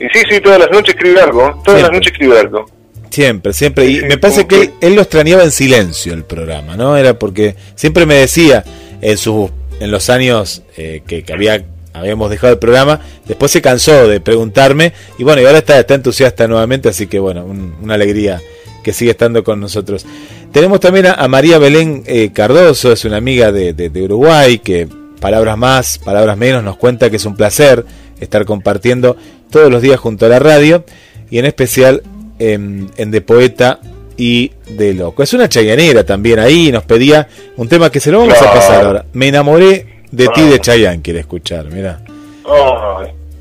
[0.00, 1.40] y sí, sí, todas las noches escribe algo.
[1.64, 1.82] Todas Siempre.
[1.82, 2.66] las noches escribe algo.
[3.10, 3.84] Siempre, siempre.
[3.86, 6.96] Y Sí, me parece que- él, él lo extrañaba en silencio el programa, ¿no?
[6.96, 8.64] Era porque siempre me decía
[9.00, 9.50] en sus
[9.80, 14.20] en los años eh, que, que había habíamos dejado el programa, después se cansó de
[14.20, 18.40] preguntarme y bueno, y ahora está, está entusiasta nuevamente, así que bueno, un- una alegría
[18.82, 20.04] que sigue estando con nosotros.
[20.52, 24.58] Tenemos también a, a María Belén eh, Cardoso, es una amiga de, de- de Uruguay,
[24.58, 24.88] que
[25.20, 27.84] palabras más, palabras menos, nos cuenta que es un placer
[28.20, 29.16] estar compartiendo
[29.50, 30.84] todos los días junto a la radio
[31.30, 32.02] y en especial
[32.38, 33.78] en, en De Poeta
[34.16, 35.22] y De Loco.
[35.22, 38.84] Es una chayanera también ahí, nos pedía un tema que se lo vamos a pasar
[38.84, 39.04] ahora.
[39.12, 40.50] Me enamoré de ti Ah.
[40.50, 42.00] de Chayanne, quiere escuchar, mira.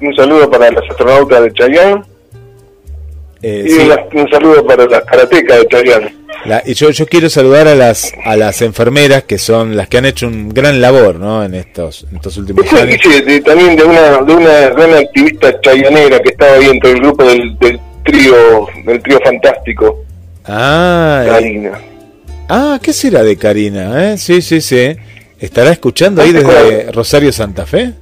[0.01, 2.01] Un saludo para las astronautas de Chayanne
[3.43, 6.15] Eh, y sí, una- un saludo para las karatecas de Chayanne.
[6.45, 9.97] la- y yo, yo quiero saludar a las a las enfermeras que son las que
[9.97, 11.43] han hecho un gran labor ¿no?
[11.43, 12.99] en estos en estos últimos años.
[13.25, 17.23] de- también de una, de una gran activista chayanera que estaba ahí entre el grupo
[17.25, 20.03] del, del trío del trío fantástico,
[20.45, 21.79] Ah, eh, Karina.
[22.49, 24.13] ah, ¿qué será de Karina?
[24.13, 24.17] eh?
[24.17, 24.95] Sí, sí, sí.
[25.41, 26.91] ¿Estará escuchando ahí ¿No te desde?
[26.91, 27.93] Rosario Santa Fe?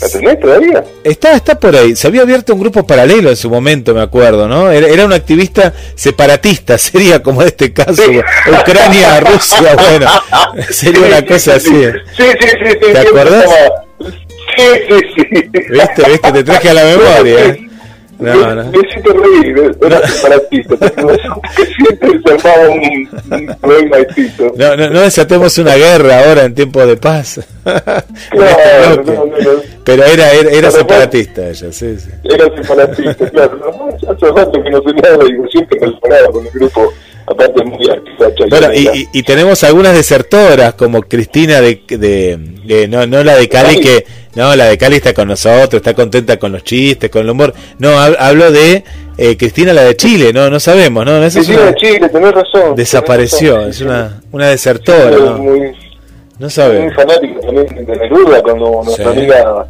[0.00, 0.84] ¿La tenés todavía?
[1.04, 1.94] Está, está por ahí.
[1.96, 4.70] Se había abierto un grupo paralelo en su momento, me acuerdo, ¿no?
[4.70, 8.20] Era, era un activista separatista, sería como en este caso, Sí.
[8.48, 10.06] Ucrania, Rusia, bueno,
[10.70, 11.68] sería una cosa así.
[11.68, 12.70] Sí, sí, sí.
[12.80, 13.44] sí, ¿Te acordás?
[14.56, 15.48] Sí, sí, sí.
[15.52, 16.10] ¿Viste?
[16.10, 16.32] ¿Viste?
[16.32, 17.44] Te traje a la memoria.
[17.46, 17.68] ¿eh?
[18.22, 18.64] No, no.
[18.70, 20.76] Me hiciste reír, era separatista,
[21.56, 23.08] que siempre se armaba un,
[23.48, 24.52] un problema distinto.
[24.56, 27.40] No, no, no desatemos una guerra ahora en tiempo de paz.
[27.64, 29.60] Este Claro, no, no, no.
[29.84, 32.08] Pero era, era, era separatista ella, sí, sí.
[32.24, 33.58] Era separatista, claro.
[33.58, 35.92] No, hace rato que no sé nada, digo, siempre con
[36.46, 36.92] el grupo,
[37.26, 42.88] aparte muy activa, Bueno, y, y- y tenemos algunas desertoras como Cristina de, de, de-
[42.88, 43.80] no, no la de Cali.
[43.80, 47.30] que no la de Cali está con nosotros, está contenta con los chistes, con el
[47.30, 47.52] humor.
[47.78, 48.84] No, hab- hablo de
[49.18, 52.32] eh, Cristina la de Chile, no no sabemos, no, esa es Cristina de Chile, tenés
[52.32, 52.74] razón.
[52.74, 55.38] desapareció, tenés es una una desertora, ¿no?
[55.38, 55.72] muy, No
[56.40, 56.94] muy sabemos.
[56.94, 59.18] fanático también de Neruda, cuando nuestra Sí.
[59.18, 59.66] amiga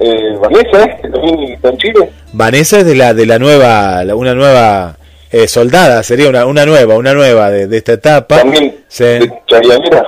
[0.00, 0.98] eh, Vanessa, ¿eh?
[1.02, 2.10] que también está en Chile.
[2.32, 4.96] Vanessa es de la de la nueva, la- una nueva
[5.30, 8.38] eh, soldada, sería una, una nueva, una nueva de, de esta etapa.
[8.38, 9.04] También Sí.
[9.04, 10.02] de Chayanera.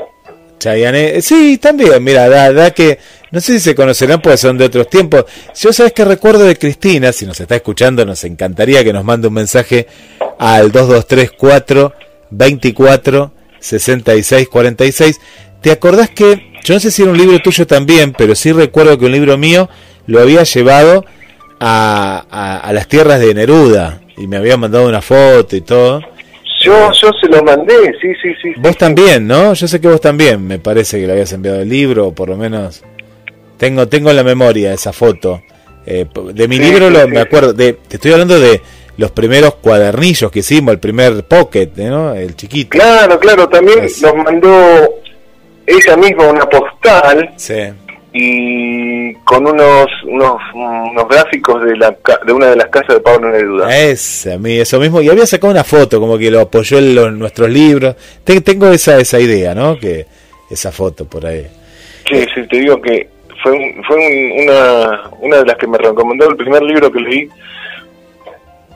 [0.61, 2.99] Chayanne, eh, sí, también, mira, da, da que,
[3.33, 5.25] no sé si se conocerán porque son de otros tiempos.
[5.59, 9.29] Yo sabes que recuerdo de Cristina, si nos está escuchando, nos encantaría que nos mande
[9.29, 9.89] un mensaje
[10.39, 11.93] al 2234
[12.31, 15.21] 24 66 46.
[15.63, 18.99] ¿Te acordás que, yo no sé si era un libro tuyo también, pero sí recuerdo
[18.99, 19.69] que un libro mío
[20.07, 21.05] lo había llevado
[21.59, 26.03] a, a, a las tierras de Neruda y me había mandado una foto y todo.
[26.61, 28.53] Yo, yo se lo mandé, sí, sí, sí.
[28.59, 29.55] Vos también, ¿no?
[29.55, 32.29] Yo sé que vos también, me parece que le habías enviado el libro, o por
[32.29, 32.83] lo menos
[33.57, 35.43] tengo tengo en la memoria esa foto.
[35.87, 38.61] Eh, de mi Sí, libro sí, lo, me acuerdo, de, te estoy hablando de
[38.99, 42.15] los primeros cuadernillos que hicimos, el primer pocket, ¿no?
[42.15, 42.71] El chiquito.
[42.71, 44.51] Claro, claro, también nos mandó
[45.67, 47.55] ella misma una postal Sí.
[48.13, 48.90] y
[49.25, 51.97] con unos unos, unos gráficos de la
[52.27, 53.67] de una de las casas de Pablo Neruda.
[54.39, 55.01] Mí, eso mismo.
[55.03, 57.95] Y había sacado una foto, como que lo apoyó en los- nuestros libros.
[58.25, 59.79] Te- tengo esa, esa idea, ¿no?
[59.79, 60.07] Que
[60.51, 61.47] esa foto por ahí.
[62.09, 63.09] Sí, sí, te digo que
[63.43, 63.97] fue, fue
[64.43, 67.29] una, una de las que me recomendó el primer libro que leí,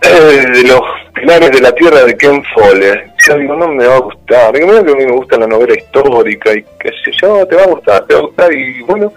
[0.03, 0.81] eh, de los
[1.15, 3.11] pilares de la tierra de Ken Follett.
[3.27, 4.53] Yo digo, no me va a gustar.
[4.53, 7.57] Digo, mira que a mí me gusta la novela histórica y qué sé yo, te
[7.57, 8.53] va a gustar, te va a gustar.
[8.53, 9.13] Y bueno,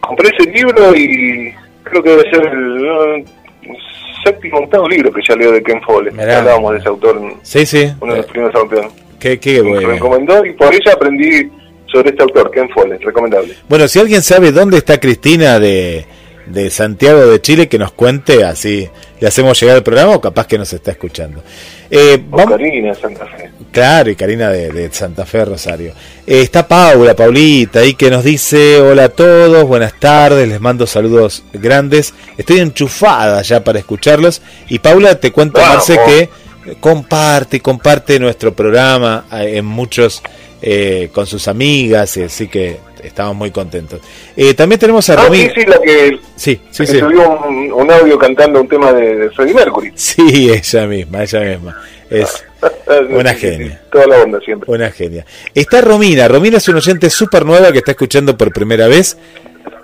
[0.00, 3.24] compré ese libro y creo que debe ser el
[4.24, 6.18] séptimo octavo libro que ya leo de Ken Follett.
[6.18, 7.34] Hablábamos de ese autor.
[7.42, 7.92] Sí, sí.
[8.00, 8.86] Uno de los primeros autores.
[9.18, 9.88] Qué, qué bueno.
[9.88, 11.50] Me recomendó y por ella aprendí
[11.86, 13.54] sobre este autor, Ken Follett, recomendable.
[13.68, 16.06] Bueno, si alguien sabe dónde está Cristina de,
[16.52, 18.88] de Santiago de Chile, que nos cuente, así
[19.20, 21.42] le hacemos llegar el programa o capaz que nos está escuchando.
[21.90, 23.50] Eh, Karina de Santa Fe.
[23.72, 25.92] Claro, y Karina de, Santa Fe, Rosario.
[26.26, 30.86] Eh, está Paula, Paulita, ahí que nos dice, hola a todos, buenas tardes, les mando
[30.86, 32.14] saludos grandes.
[32.38, 34.40] Estoy enchufada ya para escucharlos.
[34.68, 36.28] Y Paula, te cuento, Marce, que
[36.80, 40.22] comparte, comparte nuestro programa eh, en muchos
[40.62, 44.00] eh, con sus amigas, así que estamos muy contentos.
[44.36, 46.98] Eh, también tenemos a ah, Sí, sí, la que, sí, sí, sí.
[46.98, 47.40] subió
[47.74, 49.92] un, audio cantando un tema de, Freddie Mercury.
[49.96, 51.82] Sí, ella misma, ella misma.
[52.10, 52.44] Es
[53.10, 53.80] una genia.
[53.90, 54.70] toda la onda siempre.
[54.72, 55.24] Una genia.
[55.54, 56.28] Está Romina.
[56.28, 59.16] Romina es una oyente súper nueva que está escuchando por primera vez.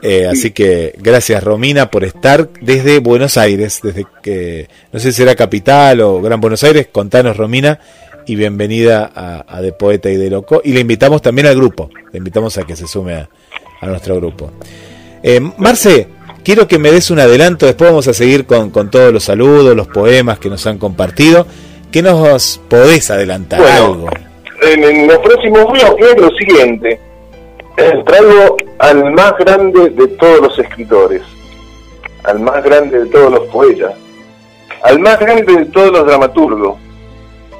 [0.02, 5.18] Eh, así que gracias Romina por estar desde Buenos Aires, desde que no sé si
[5.18, 6.88] será capital o Gran Buenos Aires.
[6.92, 7.78] Contanos Romina
[8.26, 10.60] y bienvenida a, De Poeta y de Loco.
[10.64, 13.28] Y le invitamos también al grupo, le invitamos a que se sume a,
[13.86, 14.50] nuestro grupo.
[15.22, 16.08] Eh, Marce,
[16.42, 19.86] quiero que me des un adelanto, después vamos a seguir con, todos los saludos, los
[19.86, 21.46] poemas que nos han compartido.
[21.92, 24.08] ¿Qué nos podés adelantar algo?
[24.62, 27.00] En, los próximos bloques lo siguiente.
[27.76, 31.22] Eh, traigo al más grande de todos los escritores,
[32.24, 33.92] al más grande de todos los poetas,
[34.82, 36.78] al más grande de todos los dramaturgos,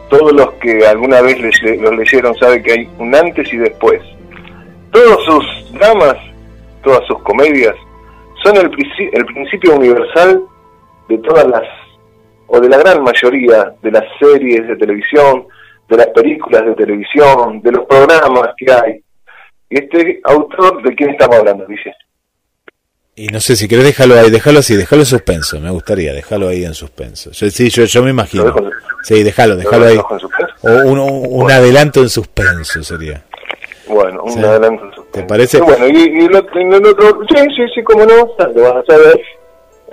[0.09, 4.01] todos los que alguna vez los leyeron saben que hay un antes y después.
[4.93, 6.17] Todos sus dramas,
[6.83, 7.75] todas sus comedias,
[8.43, 8.71] son el,
[9.13, 10.43] el principio universal
[11.09, 11.65] de todas las,
[12.47, 15.47] o de la gran mayoría de las series de televisión,
[15.89, 19.01] de las películas de televisión, de los programas que hay.
[19.69, 21.67] Y este autor, ¿de quién estamos hablando?
[21.67, 21.93] Dice.
[23.19, 26.49] Y no sé si querés dejarlo ahí, déjalo así, déjalo en suspenso, me gustaría, dejarlo
[26.49, 27.31] ahí en suspenso.
[27.31, 28.55] Yo, sí, yo, yo me imagino.
[29.05, 29.99] Sí, déjalo, déjalo ahí.
[30.61, 33.23] O un, un adelanto en suspenso sería.
[33.89, 35.07] Bueno, un adelanto en suspenso.
[35.13, 35.63] ¿Te parece?
[35.63, 39.19] bueno, y, y, el otro, sí, sí, sí, como no, lo vas a saber,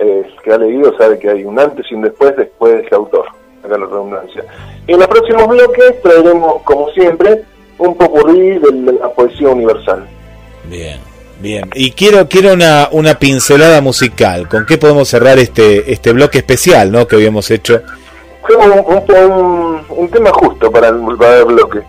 [0.00, 2.94] eh, que ha leído sabe que hay un antes y un después, después de ese
[2.94, 3.24] autor,
[3.64, 4.44] acá la redundancia.
[4.86, 7.42] Y en los próximos bloques traeremos, como siempre,
[7.78, 10.06] un popurrí de la poesía universal.
[10.64, 11.13] Bien.
[11.40, 14.48] Bien, y quiero quiero una, una pincelada musical.
[14.48, 17.82] ¿Con qué podemos cerrar este este bloque especial, no, que habíamos hecho?
[18.48, 21.80] Un, un, tema justo para el, bloque.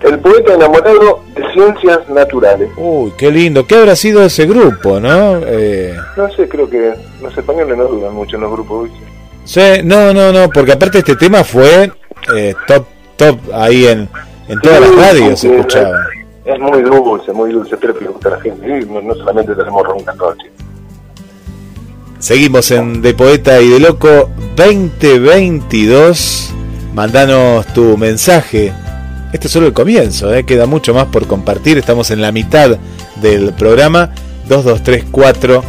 [0.00, 2.70] El poeta enamorado de ciencias naturales.
[2.78, 3.66] Uy, qué lindo.
[3.66, 5.38] ¿Qué habrá sido ese grupo, no?
[5.44, 5.94] Eh...
[6.16, 8.88] No sé, creo que los españoles no dudan mucho en los grupos.
[9.44, 11.92] Sí, no, no, no, porque aparte este tema fue
[12.34, 12.86] eh, top
[13.18, 14.08] top ahí en,
[14.48, 16.07] en todas las radios se escuchaba
[16.48, 18.86] es muy dulce, muy dulce, espero que a la gente.
[18.86, 20.50] no, solamente tenemos ronca noche.
[22.18, 26.54] Seguimos en De Poeta y de Loco 2022.
[26.94, 28.72] Mandanos tu mensaje.
[29.32, 30.46] Este es solo el comienzo, ¿eh?
[30.46, 31.76] queda mucho más por compartir.
[31.76, 32.78] Estamos en la mitad
[33.20, 34.10] del programa
[34.48, 35.62] 2234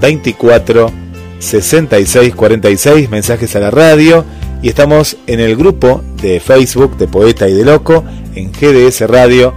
[0.00, 0.90] 24
[1.38, 3.10] 66 46.
[3.10, 4.24] Mensajes a la radio.
[4.62, 8.02] Y estamos en el grupo de Facebook de Poeta y de Loco
[8.34, 9.52] en GDS Radio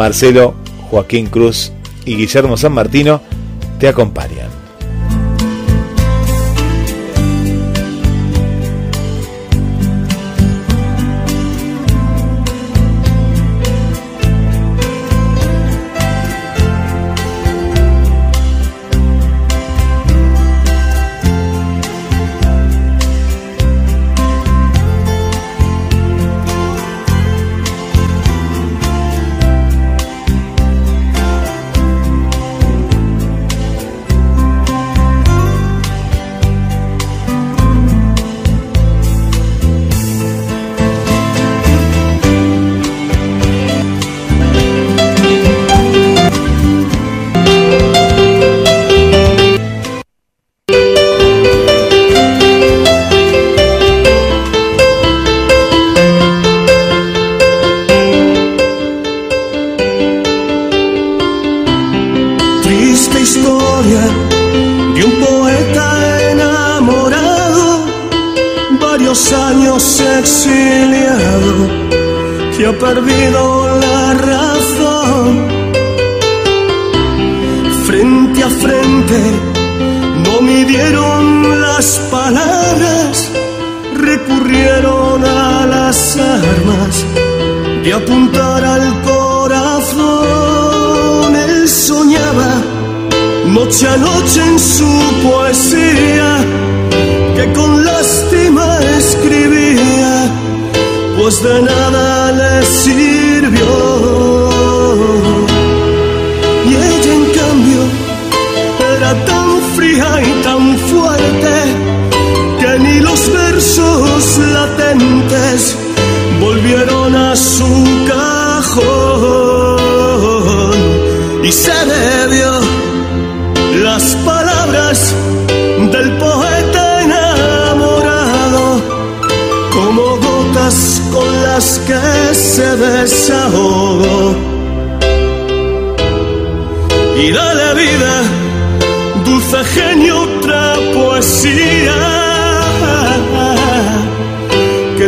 [0.00, 0.54] Marcelo,
[0.90, 1.72] Joaquín Cruz
[2.06, 3.20] y Guillermo San Martino
[3.78, 4.49] te acompañan.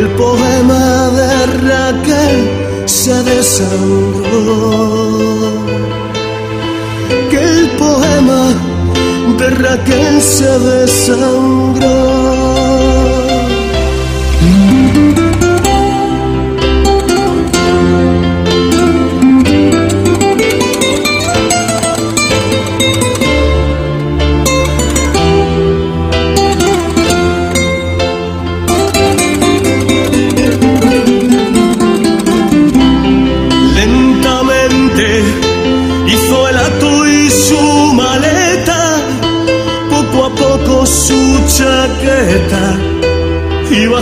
[0.03, 2.37] El poema de Raquel
[2.87, 4.73] se desangró.
[7.31, 8.43] Que el poema
[9.39, 12.22] de Raquel se desangró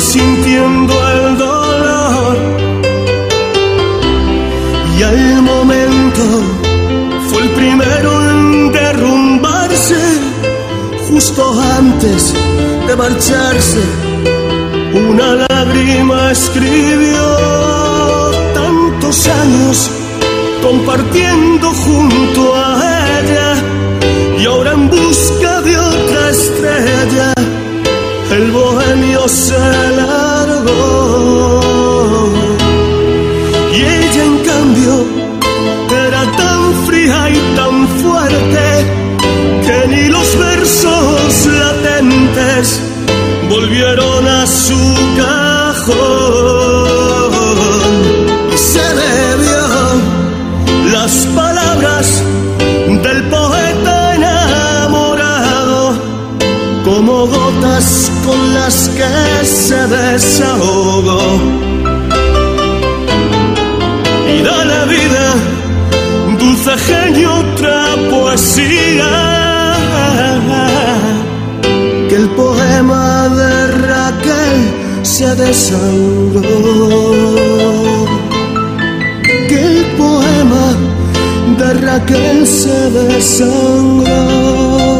[0.01, 2.36] sintiendo el dolor.
[4.98, 6.22] Y al momento
[7.28, 10.01] fue el primero en derrumbarse
[11.09, 12.34] justo antes
[12.86, 13.80] de marcharse
[14.94, 17.22] una lágrima escribió
[18.55, 19.90] tantos años
[20.62, 23.55] compartiendo junto a ella
[24.38, 27.32] y ahora en busca de otra estrella
[28.32, 29.89] el bohemio se
[60.20, 61.20] se desahogó.
[64.32, 65.34] Y da la vida,
[66.38, 69.10] dulce genio, otra poesía.
[72.08, 74.58] Que el poema de Raquel
[75.02, 76.42] se desangró.
[79.48, 80.74] Que el poema
[81.58, 84.99] de Raquel se desangró.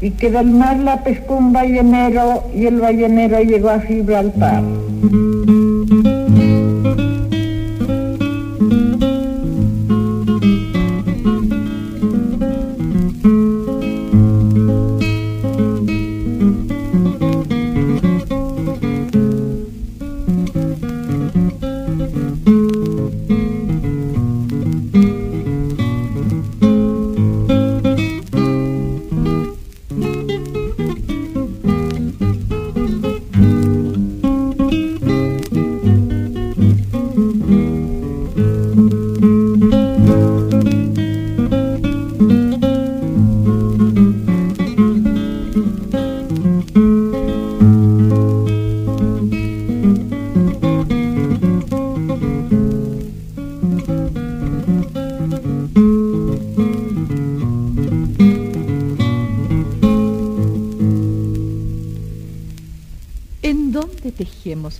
[0.00, 4.62] y que del mar la pescó un ballenero y el ballenero llegó a Gibraltar.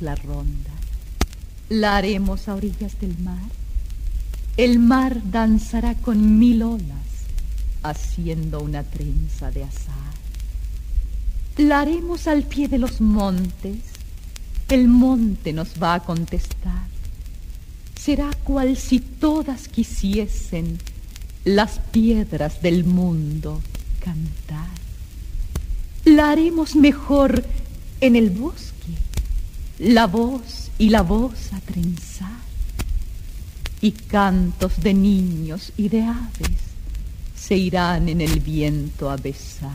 [0.02, 0.70] La ronda.
[1.68, 3.50] La haremos a orillas del mar.
[4.56, 7.26] El mar danzará con mil olas,
[7.82, 9.94] haciendo una trenza de azar.
[11.56, 13.78] La haremos al pie de los montes.
[14.68, 16.86] El monte nos va a contestar.
[17.98, 20.78] Será cual si todas quisiesen
[21.44, 23.60] las piedras del mundo
[24.04, 24.68] cantar.
[26.04, 27.44] La haremos mejor
[28.00, 28.77] en el bosque,
[29.78, 32.28] la voz y la voz a trenzar,
[33.80, 36.68] y cantos de niños y de aves
[37.36, 39.70] se irán en el viento a besar.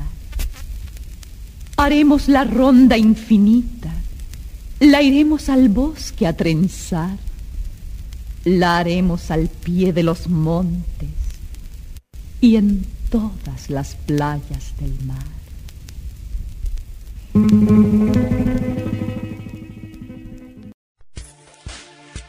[1.77, 3.91] Haremos la ronda infinita,
[4.79, 7.17] la iremos al bosque a trenzar,
[8.43, 11.09] la haremos al pie de los montes
[12.41, 15.33] y en todas las playas del mar.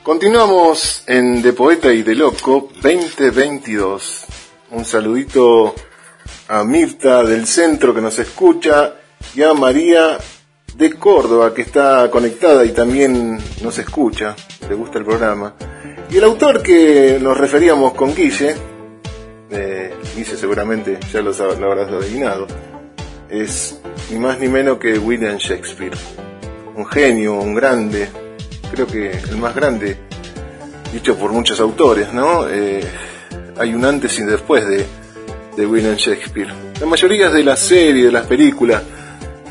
[0.04, 4.26] Continuamos en De Poeta y de Loco 2022.
[4.72, 5.74] Un saludito
[6.46, 8.96] a Mirta del centro que nos escucha
[9.34, 10.18] y a María
[10.76, 14.36] de Córdoba que está conectada y también nos escucha,
[14.68, 15.54] le gusta el programa.
[16.10, 18.54] Y el autor que nos referíamos con Guille,
[19.50, 22.46] eh, Guille seguramente ya lo, lo habrás adivinado,
[23.30, 23.80] es
[24.10, 25.96] ni más ni menos que William Shakespeare.
[26.76, 28.10] Un genio, un grande,
[28.74, 29.96] creo que el más grande,
[30.92, 32.48] dicho por muchos autores, ¿no?
[32.48, 32.82] Eh,
[33.58, 34.84] hay un antes y después de,
[35.56, 36.52] de William Shakespeare.
[36.80, 38.82] La mayoría de las series, de las películas,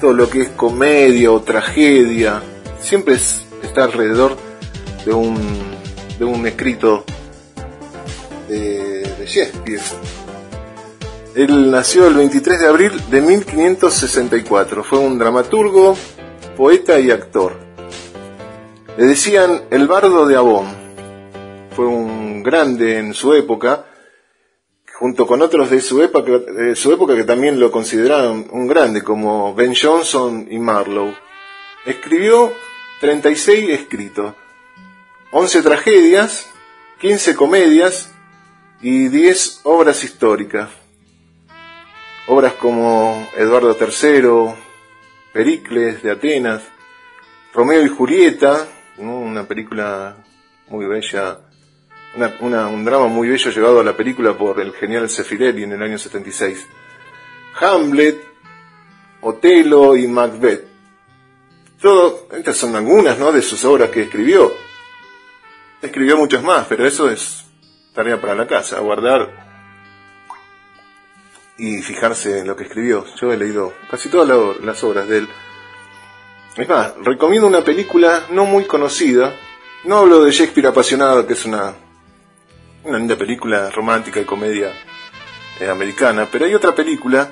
[0.01, 2.41] todo lo que es comedia o tragedia,
[2.81, 4.35] siempre es- está alrededor
[5.05, 5.37] de un,
[6.19, 7.05] de un escrito
[8.49, 9.81] de, de Shakespeare.
[11.35, 14.83] Él nació el 23 de abril de 1564.
[14.83, 15.95] Fue un dramaturgo,
[16.55, 17.57] poeta y actor.
[18.95, 20.67] Le decían el bardo de Avon.
[21.75, 23.87] Fue un grande en su época,
[24.99, 29.01] junto con otros de su época, de su época que también lo consideraron un grande,
[29.01, 31.15] como Ben Jonson y Marlowe.
[31.87, 32.53] Escribió
[33.01, 34.35] 36 escritos,
[35.31, 36.51] 11 tragedias,
[36.99, 38.11] 15 comedias
[38.79, 40.69] y 10 obras históricas.
[42.27, 44.53] Obras como Eduardo III,
[45.33, 46.61] Pericles de Atenas,
[47.55, 48.67] Romeo y Julieta,
[48.97, 50.15] una película
[50.67, 51.39] muy bella,
[52.15, 55.71] una- una- un drama muy bello llevado a la película por el genial Sefirelli en
[55.73, 56.67] el año 76.
[57.59, 58.17] Hamlet,
[59.21, 60.65] Otelo y Macbeth.
[61.81, 63.31] Todo, estas son algunas ¿no?
[63.31, 64.53] de sus obras que escribió.
[65.81, 67.43] Escribió muchas más, pero eso es
[67.93, 69.43] tarea para la casa, guardar
[71.57, 73.05] y fijarse en lo que escribió.
[73.19, 75.29] Yo he leído casi todas la- las obras de él.
[76.55, 79.35] Es más, recomiendo una película no muy conocida.
[79.85, 81.73] No hablo de Shakespeare apasionado, que es una,
[82.83, 84.71] una linda película romántica y comedia
[85.59, 87.29] eh, americana, pero hay otra película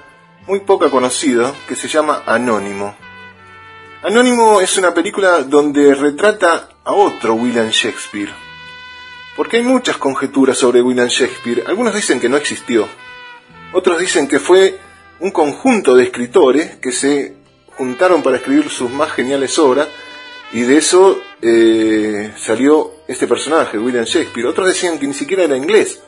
[0.47, 2.95] muy poca conocida que se llama Anónimo.
[4.01, 8.34] Anónimo es una película donde retrata a otro William Shakespeare.
[9.36, 11.63] Porque hay muchas conjeturas sobre William Shakespeare.
[11.67, 12.88] Algunos dicen que no existió.
[13.72, 14.80] Otros dicen que fue
[15.19, 17.40] un conjunto de escritores que se
[17.78, 19.88] juntaron para escribir sus más geniales obras
[20.53, 24.47] y de eso eh, salió este personaje, William Shakespeare.
[24.47, 26.01] Otros decían que ni siquiera era inglés,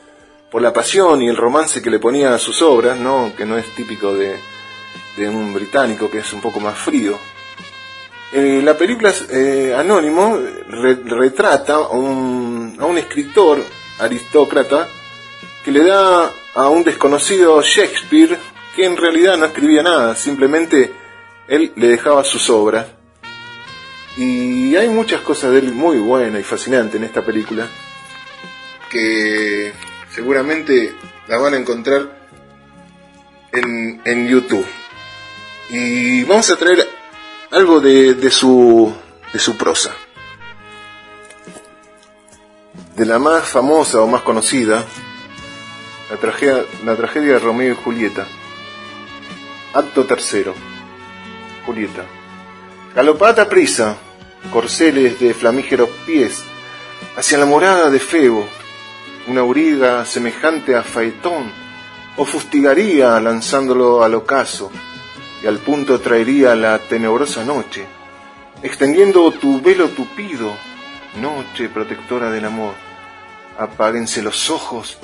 [0.50, 3.32] por la pasión y el romance que le ponía a sus obras, ¿no?
[3.36, 4.36] que no es típico de,
[5.16, 7.18] de un británico que es un poco más frío.
[8.32, 10.38] Eh, la película eh, Anónimo
[10.68, 13.62] re- retrata a un, a un escritor
[13.98, 14.88] aristócrata
[15.64, 18.38] que le da a un desconocido Shakespeare
[18.76, 20.92] que en realidad no escribía nada, simplemente
[21.48, 22.86] él le dejaba sus obras.
[24.16, 27.66] Y hay muchas cosas de él muy buenas y fascinantes en esta película
[28.88, 29.72] que
[30.14, 30.94] seguramente
[31.26, 32.28] la van a encontrar
[33.52, 34.66] en, en YouTube.
[35.70, 36.88] Y vamos a traer
[37.50, 38.92] algo de, de su,
[39.32, 39.94] de su prosa.
[42.94, 44.84] De la más famosa o más conocida,
[46.08, 48.26] la tragedia, la tragedia de Romeo y Julieta.
[49.72, 50.54] Acto tercero.
[51.64, 52.04] Julieta.
[52.94, 53.96] Galopad a prisa,
[54.52, 56.42] corceles de flamígeros pies,
[57.16, 58.46] hacia la morada de Febo.
[59.26, 61.50] Una auriga semejante a Faetón
[62.16, 64.70] o fustigaría lanzándolo al ocaso
[65.42, 67.86] y al punto traería la tenebrosa noche,
[68.62, 70.54] extendiendo tu velo tupido,
[71.20, 72.74] noche protectora del amor.
[73.58, 74.98] Apáguense los ojos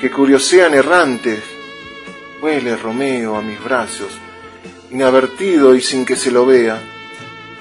[0.00, 1.42] que curiosean errantes.
[2.42, 4.12] Huele Romeo a mis brazos,
[4.90, 6.80] inadvertido y sin que se lo vea.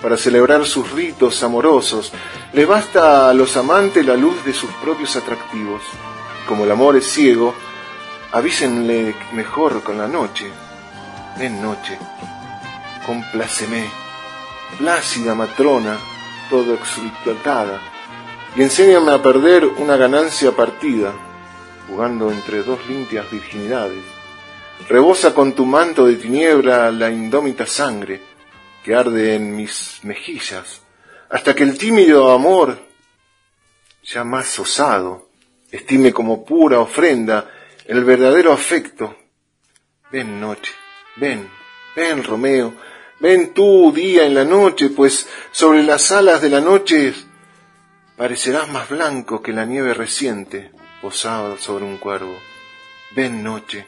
[0.02, 2.12] para celebrar sus ritos amorosos.
[2.54, 5.82] Le basta a los amantes la luz de sus propios atractivos.
[6.48, 7.54] Como el amor es ciego,
[8.32, 10.50] avísenle mejor con la noche.
[11.38, 11.98] Ven noche,
[13.06, 13.90] compláceme,
[14.78, 15.98] plácida matrona,
[16.50, 17.80] todo exultada,
[18.56, 21.14] y enséñame a perder una ganancia partida,
[21.88, 24.04] jugando entre dos limpias virginidades.
[24.88, 28.22] Rebosa con tu manto de tiniebla la indómita sangre
[28.84, 30.82] que arde en mis mejillas,
[31.30, 32.80] hasta que el tímido amor,
[34.04, 35.30] ya más osado,
[35.70, 37.52] estime como pura ofrenda
[37.86, 39.16] el verdadero afecto.
[40.12, 40.72] Ven noche,
[41.18, 41.48] ven,
[41.96, 42.74] ven Romeo,
[43.20, 47.14] ven tú día en la noche, pues sobre las alas de la noche
[48.18, 50.72] parecerás más blanco que la nieve reciente
[51.02, 52.38] posada sobre un cuervo.
[53.16, 53.86] Ven noche,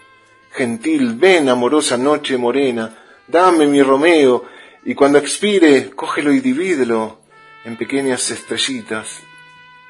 [0.52, 2.98] gentil, ven amorosa noche morena,
[3.28, 4.46] dame mi Romeo,
[4.84, 7.20] y cuando expire, cógelo y divídelo
[7.64, 9.20] en pequeñas estrellitas,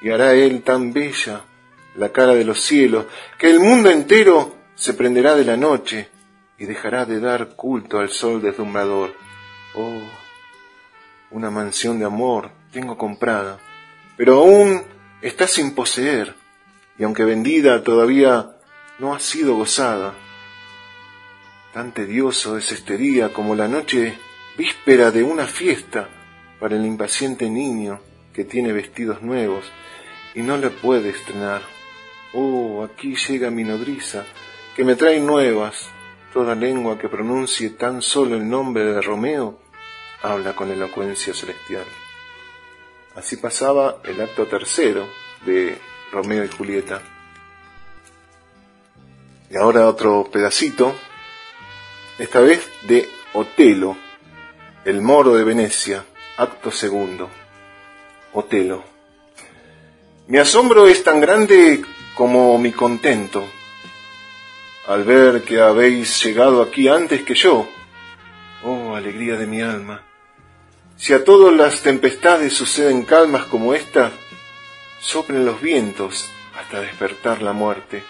[0.02, 1.42] y hará él tan bella
[1.96, 3.06] la cara de los cielos,
[3.38, 6.10] que el mundo entero se prenderá de la noche
[6.58, 9.14] y dejará de dar culto al sol deslumbrador.
[9.76, 10.02] Oh,
[11.32, 13.60] una mansión de amor tengo comprada,
[14.18, 14.84] pero aún
[15.22, 16.36] está sin poseer,
[16.98, 18.52] y aunque vendida todavía
[19.00, 20.14] no ha sido gozada.
[21.74, 24.18] Tan tedioso es este día como la noche
[24.58, 26.10] víspera de una fiesta
[26.60, 28.02] para el impaciente niño
[28.34, 29.64] que tiene vestidos nuevos
[30.36, 31.62] y no le puede estrenar.
[32.34, 34.26] Oh, aquí llega mi nodriza,
[34.76, 35.88] que me trae nuevas.
[36.34, 39.60] Toda lengua que pronuncie tan solo el nombre de Romeo
[40.22, 41.86] habla con elocuencia celestial.
[43.16, 45.08] Así pasaba el acto tercero
[45.46, 45.78] de
[46.12, 47.02] Romeo y Julieta.
[49.50, 50.96] Y ahora otro pedacito,
[52.22, 53.98] esta vez de Otelo,
[54.86, 56.06] el moro de Venecia,
[56.38, 57.32] acto segundo.
[58.34, 58.84] Otelo.
[60.28, 61.84] Mi asombro es tan grande
[62.16, 63.44] como mi contento
[64.88, 67.68] al ver que habéis llegado aquí antes que yo.
[68.64, 70.04] Oh, alegría de mi alma.
[70.98, 74.12] Si a todas las tempestades suceden calmas como esta,
[75.00, 78.04] soplen los vientos hasta despertar la muerte,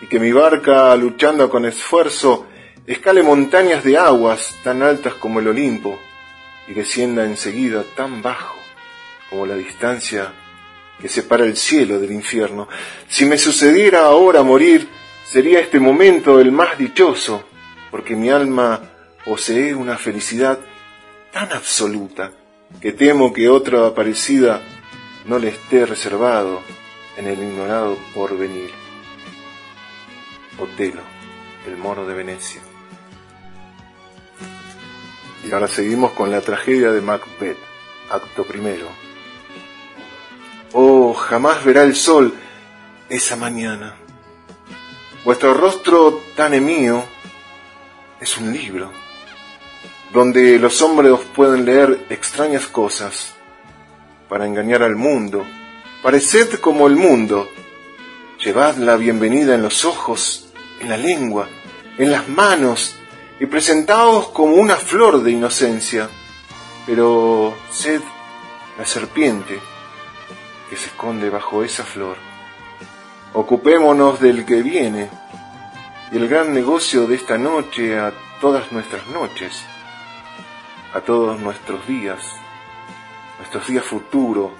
[0.00, 2.46] y que mi barca, luchando con esfuerzo,
[2.92, 5.98] escale montañas de aguas tan altas como el Olimpo,
[6.68, 8.56] y descienda enseguida tan bajo
[9.30, 10.32] como la distancia
[11.00, 12.68] que separa el cielo del infierno.
[13.08, 14.88] Si me sucediera ahora morir,
[15.24, 17.44] sería este momento el más dichoso,
[17.90, 18.80] porque mi alma
[19.24, 20.58] posee una felicidad
[21.32, 22.32] tan absoluta
[22.80, 24.60] que temo que otra parecida
[25.26, 26.62] no le esté reservado
[27.16, 28.70] en el ignorado porvenir.
[30.58, 31.02] Otelo,
[31.66, 32.67] el moro de Venecia.
[35.44, 37.58] Y ahora seguimos con la tragedia de Macbeth,
[38.10, 38.88] acto primero.
[40.72, 42.34] Oh, jamás verá el sol
[43.08, 43.96] esa mañana.
[45.24, 47.04] Vuestro rostro tan emío
[48.20, 48.90] es un libro,
[50.12, 53.34] donde los hombres pueden leer extrañas cosas
[54.28, 55.44] para engañar al mundo.
[56.02, 57.48] Pareced como el mundo.
[58.44, 61.48] Llevad la bienvenida en los ojos, en la lengua,
[61.98, 62.94] en las manos,
[63.40, 66.08] y presentaos como una flor de inocencia.
[66.86, 68.00] Pero sed
[68.78, 69.58] la serpiente
[70.70, 72.16] que se esconde bajo esa flor.
[73.34, 75.10] Ocupémonos del que viene
[76.10, 79.62] y el gran negocio de esta noche a todas nuestras noches,
[80.94, 82.24] a todos nuestros días,
[83.38, 84.52] nuestros días futuros,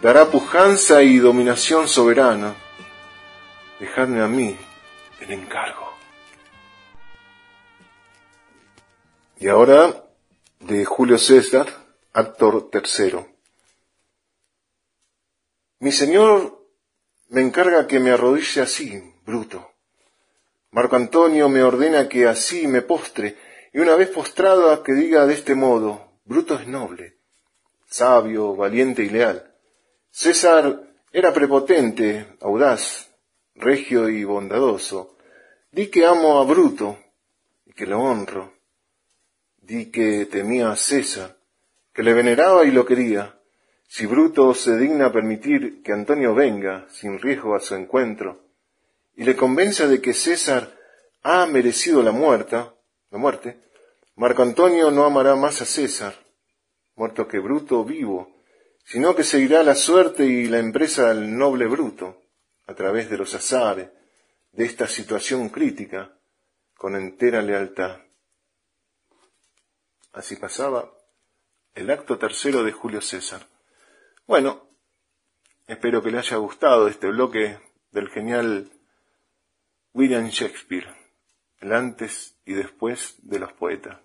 [0.00, 2.54] dará pujanza y dominación soberana.
[3.78, 4.56] Dejadme a mí
[5.20, 5.85] el encargo.
[9.38, 10.08] Y ahora,
[10.60, 11.66] de Julio César,
[12.14, 13.28] actor tercero.
[15.78, 16.66] Mi señor
[17.28, 19.72] me encarga que me arrodille así, bruto.
[20.70, 23.36] Marco Antonio me ordena que así me postre,
[23.74, 27.18] y una vez postrada que diga de este modo, bruto es noble,
[27.86, 29.54] sabio, valiente y leal.
[30.10, 30.82] César
[31.12, 33.10] era prepotente, audaz,
[33.54, 35.18] regio y bondadoso.
[35.70, 36.98] Di que amo a Bruto
[37.66, 38.55] y que lo honro.
[39.66, 41.36] Di que temía a César,
[41.92, 43.36] que le veneraba y lo quería
[43.88, 48.44] si Bruto se digna permitir que Antonio venga sin riesgo a su encuentro
[49.16, 50.72] y le convenza de que César
[51.24, 52.56] ha merecido la muerte,
[53.10, 53.58] la muerte,
[54.14, 56.14] Marco Antonio no amará más a César,
[56.94, 58.44] muerto que Bruto vivo,
[58.84, 62.22] sino que seguirá la suerte y la empresa del noble Bruto,
[62.68, 63.88] a través de los azares,
[64.52, 66.12] de esta situación crítica,
[66.76, 68.05] con entera lealtad.
[70.16, 70.90] Así pasaba
[71.74, 73.46] el acto tercero de Julio César.
[74.26, 74.66] Bueno,
[75.66, 77.60] espero que le haya gustado este bloque
[77.90, 78.70] del genial
[79.92, 80.88] William Shakespeare,
[81.60, 83.98] el antes y después de los poetas.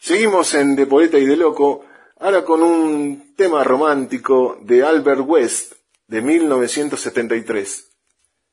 [0.00, 1.84] Seguimos en De Poeta y de Loco,
[2.18, 5.74] ahora con un tema romántico de Albert West
[6.06, 7.92] de 1973,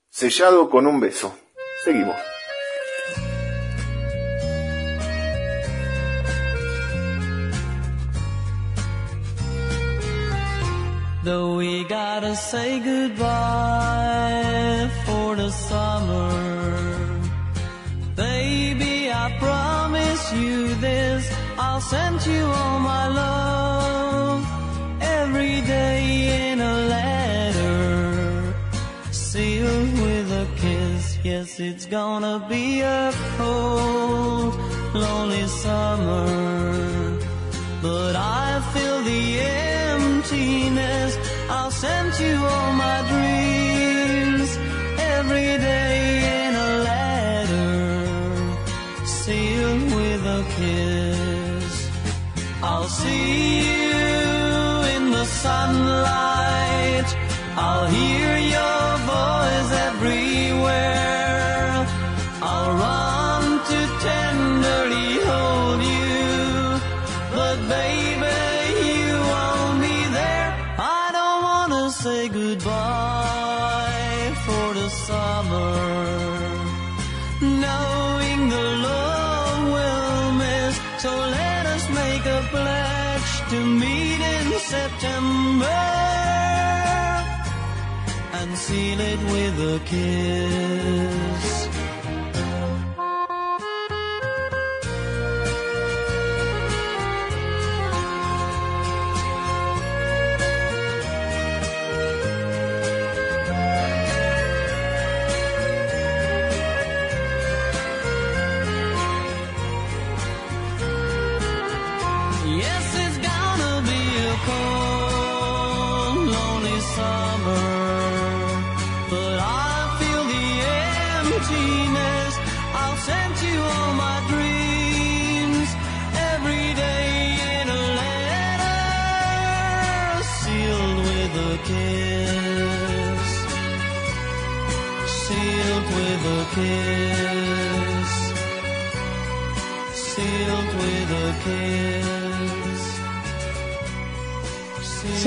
[0.09, 1.34] sellado con un beso.
[1.86, 2.36] Seguimos.
[11.28, 13.19] Though we gotta say goodbye
[15.05, 16.32] for the summer.
[18.15, 21.30] Baby, I promise you this.
[21.57, 24.47] I'll send you all my love
[25.01, 28.53] every day in a letter.
[29.11, 31.17] Sealed with a kiss.
[31.25, 34.55] Yes, it's gonna be a cold,
[34.93, 36.57] lonely summer.
[41.84, 43.26] I'll you all my dreams
[89.78, 90.66] again.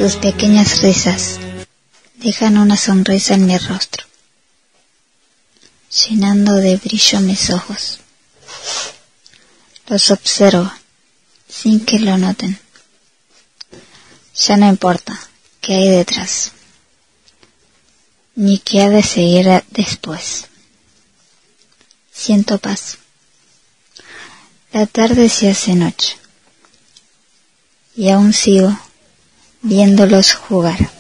[0.01, 1.39] Sus pequeñas risas
[2.15, 4.07] dejan una sonrisa en mi rostro,
[5.91, 7.99] llenando de brillo mis ojos.
[9.89, 10.73] Los observo
[11.47, 12.59] sin que lo noten.
[14.37, 15.21] Ya no importa
[15.61, 16.53] qué hay detrás,
[18.37, 20.47] ni qué ha de seguir después.
[22.11, 22.97] Siento paz.
[24.73, 26.17] La tarde se hace noche
[27.95, 28.75] y aún sigo
[29.63, 31.00] viéndolos jugar.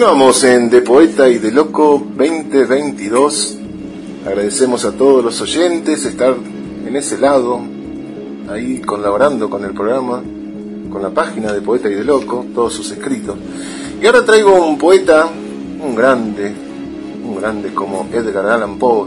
[0.00, 3.58] Continuamos en De Poeta y de Loco 2022.
[4.26, 6.34] Agradecemos a todos los oyentes estar
[6.86, 7.60] en ese lado,
[8.48, 10.22] ahí colaborando con el programa,
[10.90, 13.36] con la página de Poeta y de Loco, todos sus escritos.
[14.00, 15.28] Y ahora traigo un poeta,
[15.84, 16.50] un grande,
[17.22, 19.06] un grande como Edgar Allan Poe,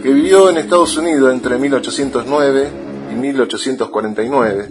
[0.00, 2.68] que vivió en Estados Unidos entre 1809
[3.10, 4.70] y 1849.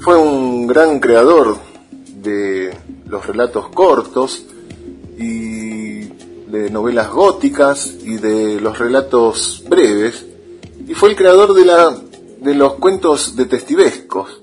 [0.00, 1.56] fue un gran creador
[2.22, 2.74] de
[3.06, 4.44] los relatos cortos
[6.72, 10.26] novelas góticas y de los relatos breves
[10.86, 11.96] y fue el creador de, la,
[12.40, 14.42] de los cuentos detectivescos.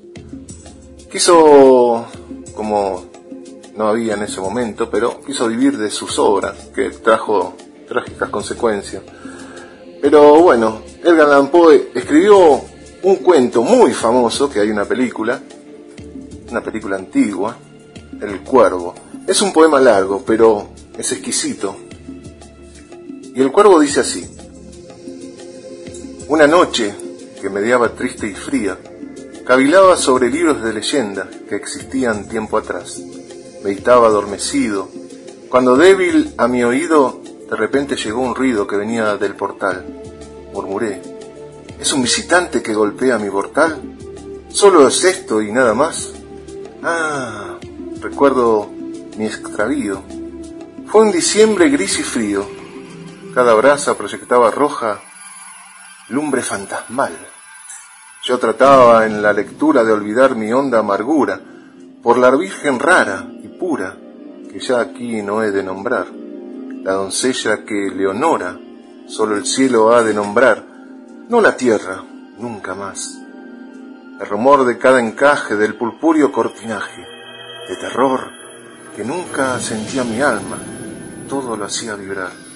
[1.11, 2.05] Quiso,
[2.55, 3.05] como
[3.75, 7.55] no había en ese momento, pero quiso vivir de sus obras, que trajo
[7.87, 9.03] trágicas consecuencias.
[10.01, 12.61] Pero bueno, Edgar Allan Poe escribió
[13.03, 15.41] un cuento muy famoso, que hay una película,
[16.49, 17.57] una película antigua,
[18.21, 18.95] El Cuervo.
[19.27, 21.75] Es un poema largo, pero es exquisito.
[23.35, 24.27] Y el cuervo dice así,
[26.27, 26.93] una noche
[27.41, 28.77] que mediaba triste y fría,
[29.45, 33.01] cavilaba sobre libros de leyenda que existían tiempo atrás.
[33.63, 34.89] Meditaba adormecido,
[35.49, 39.83] cuando débil a mi oído de repente llegó un ruido que venía del portal.
[40.53, 41.01] Murmuré,
[41.79, 43.81] ¿es un visitante que golpea mi portal?
[44.49, 46.13] ¿Solo es esto y nada más?
[46.83, 47.57] Ah,
[48.01, 48.69] recuerdo
[49.17, 50.03] mi extravío.
[50.85, 52.58] Fue un diciembre gris y frío.
[53.33, 54.99] Cada brasa proyectaba roja
[56.09, 57.15] lumbre fantasmal.
[58.23, 61.39] Yo trataba en la lectura de olvidar mi honda amargura
[62.01, 63.95] por la virgen rara y pura
[64.51, 68.57] que ya aquí no he de nombrar, la doncella que Leonora
[69.07, 70.63] solo el cielo ha de nombrar,
[71.29, 72.03] no la tierra,
[72.39, 73.19] nunca más.
[74.19, 77.05] El rumor de cada encaje del purpúreo cortinaje,
[77.67, 78.31] de terror
[78.95, 80.57] que nunca sentía mi alma,
[81.29, 82.48] todo lo hacía vibrar.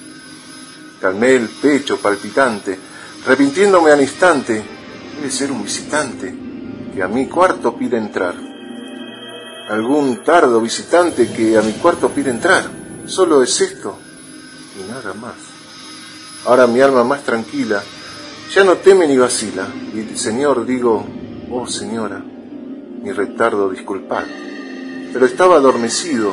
[1.04, 2.78] Calmé el pecho palpitante,
[3.26, 4.64] arrepintiéndome al instante,
[5.16, 6.34] debe ser un visitante
[6.94, 8.34] que a mi cuarto pide entrar.
[9.68, 12.70] Algún tardo visitante que a mi cuarto pide entrar.
[13.04, 13.98] Solo es esto
[14.80, 15.34] y nada más.
[16.46, 17.82] Ahora mi alma más tranquila
[18.54, 19.68] ya no teme ni vacila.
[19.92, 21.04] Y Señor digo,
[21.50, 22.24] oh Señora,
[23.02, 24.24] mi retardo disculpad.
[25.12, 26.32] Pero estaba adormecido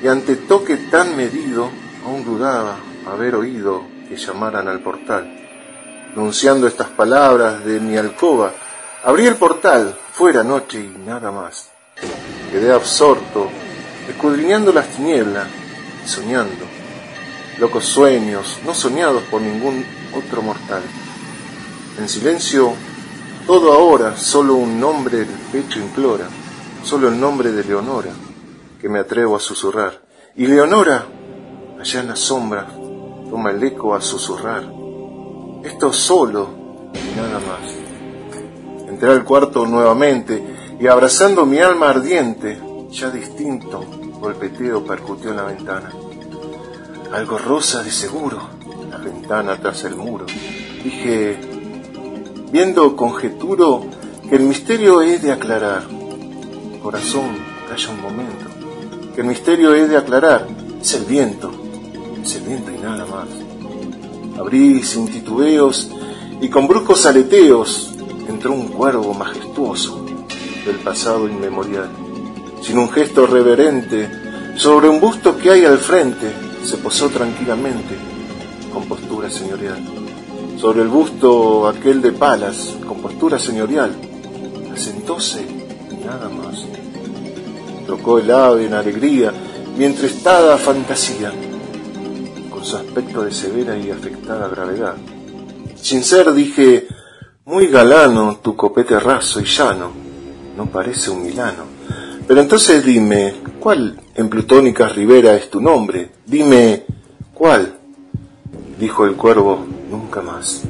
[0.00, 1.68] y ante toque tan medido
[2.04, 5.46] aún dudaba haber oído que llamaran al portal
[6.16, 8.50] pronunciando estas palabras de mi alcoba.
[9.04, 11.68] Abrí el portal, fuera noche y nada más.
[12.50, 13.50] Quedé absorto,
[14.08, 15.46] escudriñando las tinieblas
[16.06, 16.64] soñando.
[17.58, 19.84] Locos sueños, no soñados por ningún
[20.14, 20.80] otro mortal.
[21.98, 22.72] En silencio,
[23.46, 26.28] todo ahora, solo un nombre el pecho implora,
[26.82, 28.12] solo el nombre de Leonora,
[28.80, 30.00] que me atrevo a susurrar.
[30.34, 31.04] Y Leonora,
[31.78, 32.66] allá en la sombra,
[33.30, 34.64] toma el eco a susurrar
[35.66, 36.48] esto solo
[36.94, 38.88] y nada más.
[38.88, 42.58] Entré al cuarto nuevamente y abrazando mi alma ardiente,
[42.90, 43.84] ya distinto,
[44.20, 45.90] golpeteo percutió en la ventana.
[47.12, 48.38] Algo rosa de seguro,
[48.90, 50.26] la ventana tras el muro.
[50.84, 51.36] Dije,
[52.50, 53.84] viendo conjeturo
[54.28, 55.82] que el misterio he de aclarar.
[56.82, 57.36] Corazón,
[57.68, 58.46] calla un momento,
[59.14, 60.46] que el misterio he de aclarar.
[60.80, 61.50] Es el viento,
[62.26, 63.28] es el viento y nada más.
[64.36, 65.88] Abrí sin titubeos
[66.40, 67.92] y con bruscos aleteos
[68.28, 70.04] entró un cuervo majestuoso
[70.66, 71.88] del pasado inmemorial.
[72.62, 74.10] Sin un gesto reverente,
[74.56, 76.32] sobre un busto que hay al frente,
[76.64, 77.94] se posó tranquilamente,
[78.72, 79.78] con postura señorial.
[80.58, 83.92] Sobre el busto aquel de palas, con postura señorial,
[84.74, 85.46] asentóse
[85.92, 86.64] y nada más.
[87.86, 89.32] Tocó el ave en alegría,
[89.78, 91.32] mi entrestada fantasía
[92.66, 94.96] su aspecto de severa y afectada gravedad.
[95.76, 96.88] Sin ser dije,
[97.44, 99.92] muy galano tu copete raso y llano,
[100.56, 101.62] no parece un milano.
[102.26, 106.10] Pero entonces dime, ¿cuál en Plutónica Rivera es tu nombre?
[106.26, 106.82] Dime,
[107.32, 107.72] ¿cuál?
[108.80, 110.62] Dijo el cuervo, nunca más.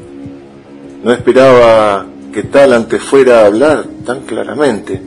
[1.02, 5.00] No esperaba que tal antes fuera a hablar tan claramente,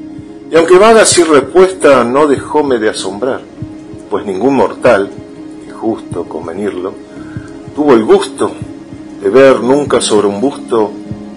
[0.51, 3.41] y aunque vaga sin respuesta no dejóme de asombrar,
[4.09, 5.11] pues ningún mortal,
[5.79, 6.93] justo convenirlo,
[7.73, 8.51] tuvo el gusto
[9.21, 10.91] de ver nunca sobre un busto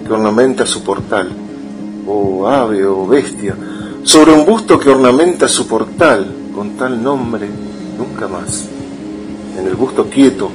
[0.04, 1.30] que ornamenta su portal,
[2.08, 3.54] o ave o bestia,
[4.02, 7.48] sobre un busto que ornamenta su portal con tal nombre,
[7.96, 8.66] nunca más.
[9.56, 10.50] En el busto quieto,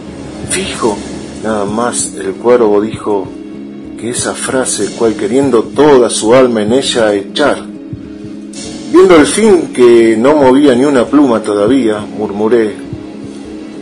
[0.49, 0.97] fijo,
[1.41, 3.25] nada más el cuervo dijo
[3.97, 7.63] que esa frase, cual queriendo toda su alma en ella echar,
[8.91, 12.88] viendo el fin que no movía ni una pluma todavía, murmuré,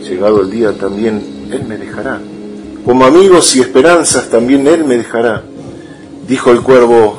[0.08, 2.20] llegado el día también Él me dejará.
[2.84, 5.42] Como amigos y esperanzas también Él me dejará.
[6.26, 7.18] Dijo el cuervo,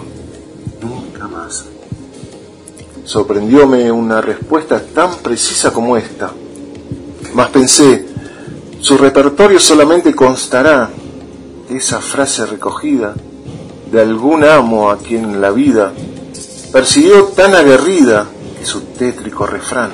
[0.82, 1.66] nunca más.
[3.04, 6.32] Sorprendióme una respuesta tan precisa como esta.
[7.34, 8.06] Mas pensé,
[8.80, 10.90] su repertorio solamente constará
[11.70, 13.14] de esa frase recogida
[13.92, 15.94] de algún amo a quien la vida
[16.72, 18.28] persiguió tan aguerrida
[18.60, 19.92] que su tétrico refrán,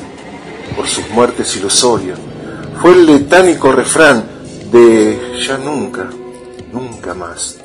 [0.75, 2.17] por sus muertes ilusorias,
[2.81, 4.23] fue el letánico refrán
[4.71, 6.09] de ya nunca,
[6.71, 7.59] nunca más.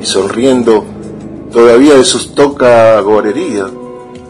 [0.00, 0.84] Y sonriendo
[1.52, 3.66] todavía de sus toca gorería,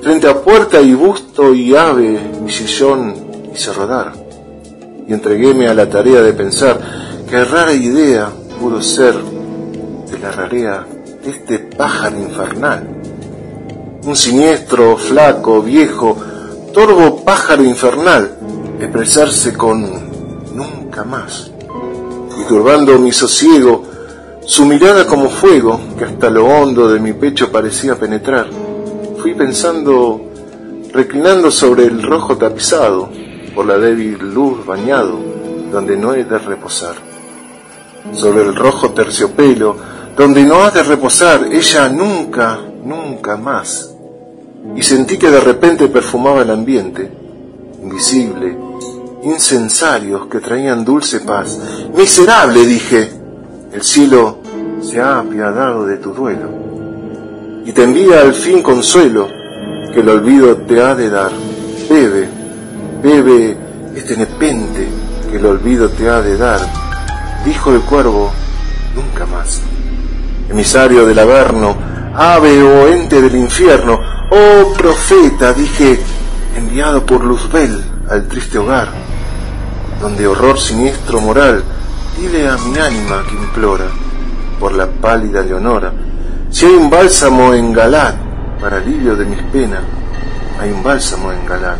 [0.00, 3.14] frente a puerta y busto y ave mi sillón
[3.54, 4.12] hice rodar.
[5.08, 6.78] Y entreguéme a la tarea de pensar
[7.28, 8.30] qué rara idea
[8.60, 10.86] pudo ser de la rarea
[11.24, 12.88] de este pájaro infernal.
[14.04, 16.16] Un siniestro, flaco, viejo,
[16.72, 18.35] torvo pájaro infernal,
[18.80, 19.82] expresarse con
[20.54, 21.50] nunca más.
[22.40, 23.84] Y turbando mi sosiego,
[24.44, 28.48] su mirada como fuego que hasta lo hondo de mi pecho parecía penetrar.
[29.18, 30.20] Fui pensando,
[30.92, 33.08] reclinando sobre el rojo tapizado,
[33.54, 35.18] por la débil luz bañado,
[35.72, 36.94] donde no he de reposar.
[38.12, 39.76] Sobre el rojo terciopelo,
[40.16, 43.94] donde no ha de reposar ella nunca, nunca más.
[44.76, 47.10] Y sentí que de repente perfumaba el ambiente,
[47.82, 48.65] invisible,
[49.26, 51.58] incensarios que traían dulce paz.
[51.96, 53.10] Miserable, dije,
[53.72, 54.38] el cielo
[54.80, 56.48] se ha apiadado de tu duelo
[57.64, 59.28] y te envía al fin consuelo
[59.92, 61.32] que el olvido te ha de dar.
[61.90, 62.28] Bebe,
[63.02, 63.56] bebe
[63.96, 64.88] este nepente
[65.28, 66.60] que el olvido te ha de dar.
[67.44, 68.30] Dijo el cuervo,
[68.94, 69.60] nunca más.
[70.48, 71.74] Emisario del Averno,
[72.14, 73.98] ave o ente del infierno,
[74.30, 75.98] oh profeta, dije,
[76.56, 79.05] enviado por Luzbel al triste hogar,
[80.00, 81.62] donde horror siniestro moral,
[82.16, 83.86] dile a mi ánima que implora,
[84.58, 85.92] por la pálida Leonora,
[86.50, 88.14] si hay un bálsamo en Galad,
[88.60, 89.82] para alivio de mis penas,
[90.60, 91.76] hay un bálsamo en Galad,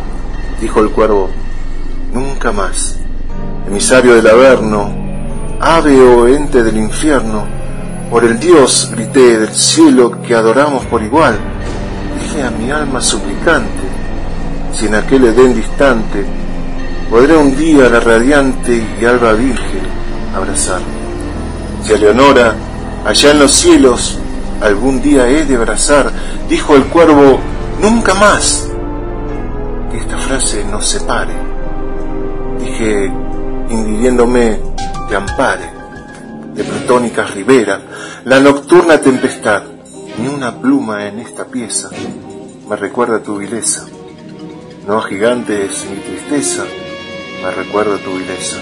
[0.61, 1.29] dijo el cuervo,
[2.13, 2.97] nunca más,
[3.67, 4.93] emisario del Averno,
[5.59, 7.45] ave o ente del infierno,
[8.09, 11.37] por el Dios, grité, del cielo que adoramos por igual,
[12.21, 13.87] dije a mi alma suplicante,
[14.73, 16.25] si en aquel Edén distante
[17.09, 19.81] podré un día la radiante y alba virgen
[20.35, 20.81] abrazar.
[21.83, 22.55] Si a Leonora,
[23.05, 24.19] allá en los cielos,
[24.61, 26.11] algún día he de abrazar,
[26.49, 27.39] dijo el cuervo,
[27.81, 28.67] nunca más,
[29.91, 31.33] que esta frase nos separe.
[32.59, 33.11] Dije,
[33.69, 34.59] invidiéndome,
[35.07, 35.69] te ampare,
[36.53, 37.79] de plutónicas riberas,
[38.25, 39.63] la nocturna tempestad,
[40.17, 41.89] ni una pluma en esta pieza
[42.67, 43.85] me recuerda tu vileza.
[44.85, 46.65] No gigantes mi tristeza,
[47.41, 48.57] me recuerda tu vileza.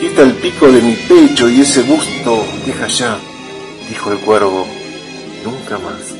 [0.00, 3.18] Quita el pico de mi pecho y ese busto deja ya,
[3.88, 4.66] dijo el cuervo,
[5.44, 6.14] nunca más.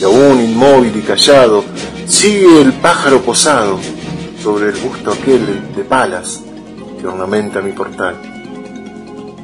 [0.00, 1.64] Y aún inmóvil y callado,
[2.06, 3.78] sigue el pájaro posado
[4.42, 6.40] sobre el busto aquel de palas
[6.98, 8.16] que ornamenta mi portal.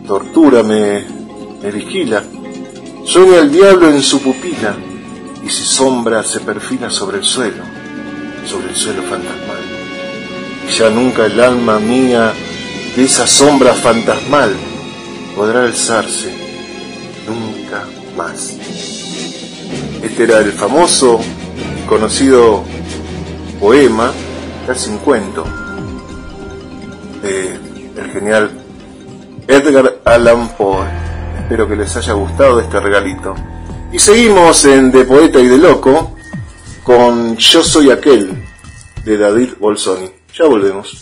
[0.06, 1.04] Tortúrame,
[1.62, 2.22] me vigila,
[3.04, 4.76] sueña el diablo en su pupila
[5.44, 7.64] y su sombra se perfila sobre el suelo,
[8.46, 9.65] sobre el suelo fantasmal.
[10.70, 12.32] Ya nunca el alma mía
[12.96, 14.54] de esa sombra fantasmal
[15.34, 16.34] podrá alzarse,
[17.26, 17.84] nunca
[18.16, 18.56] más.
[20.02, 21.20] Este era el famoso
[21.88, 22.64] conocido
[23.60, 24.12] poema,
[24.66, 25.44] casi un cuento,
[27.22, 27.58] de
[27.96, 28.50] el genial
[29.48, 30.86] Edgar Allan Poe.
[31.38, 33.34] Espero que les haya gustado este regalito.
[33.92, 36.16] Y seguimos en De Poeta y de Loco
[36.82, 38.42] con Yo Soy Aquel
[39.04, 40.15] de David Bolsoni.
[40.38, 40.92] Ya volvemos.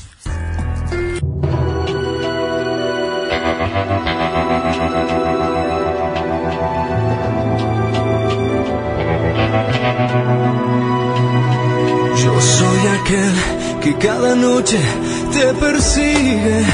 [12.22, 13.34] Yo soy aquel
[13.82, 14.78] que cada noche
[15.32, 16.64] te persigue.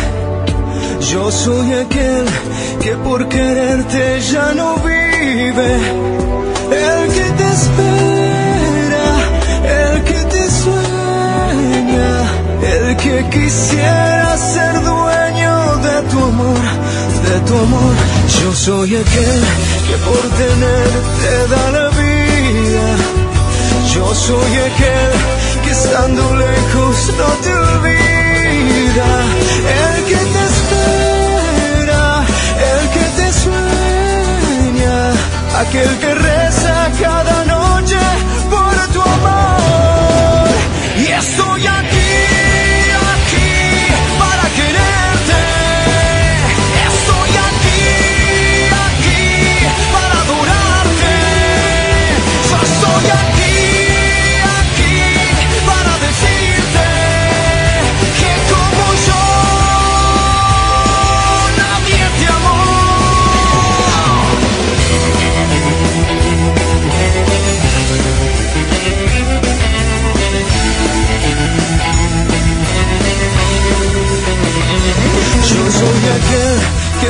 [1.11, 2.27] Yo soy aquel
[2.83, 5.71] que por quererte ya no vive.
[6.73, 8.30] El que te espera,
[12.71, 16.65] el que quisiera ser dueño de tu amor,
[17.27, 17.95] de tu amor.
[18.41, 19.41] Yo soy aquel
[19.87, 22.87] que por tenerte da la vida.
[23.95, 25.13] Yo soy aquel
[25.65, 29.11] que estando lejos no te olvida.
[29.83, 32.05] El que te espera,
[32.71, 34.97] el que te sueña,
[35.63, 37.50] aquel que reza cada noche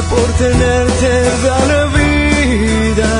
[0.02, 1.10] por tenerte
[1.44, 3.10] da la vida.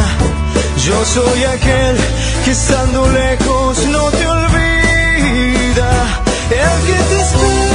[0.87, 1.97] Yo soy aquel
[2.45, 5.91] que estando lejos no te olvida,
[6.51, 7.70] el que te espera.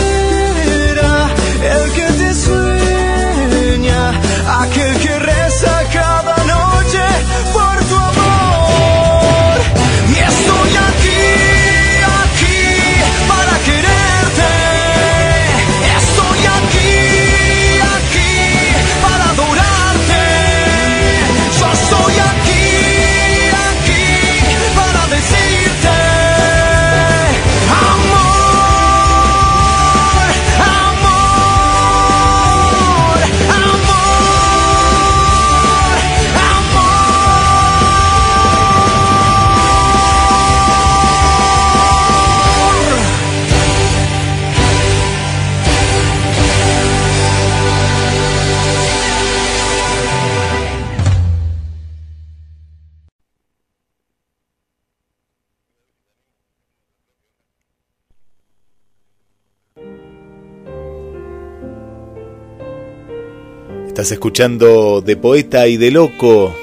[64.11, 66.53] Escuchando De Poeta y de Loco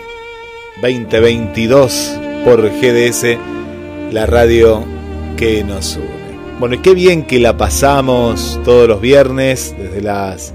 [0.81, 3.37] 2022 por GDS,
[4.13, 4.85] la radio
[5.37, 6.07] que nos une.
[6.61, 10.55] Bueno, y qué bien que la pasamos todos los viernes desde las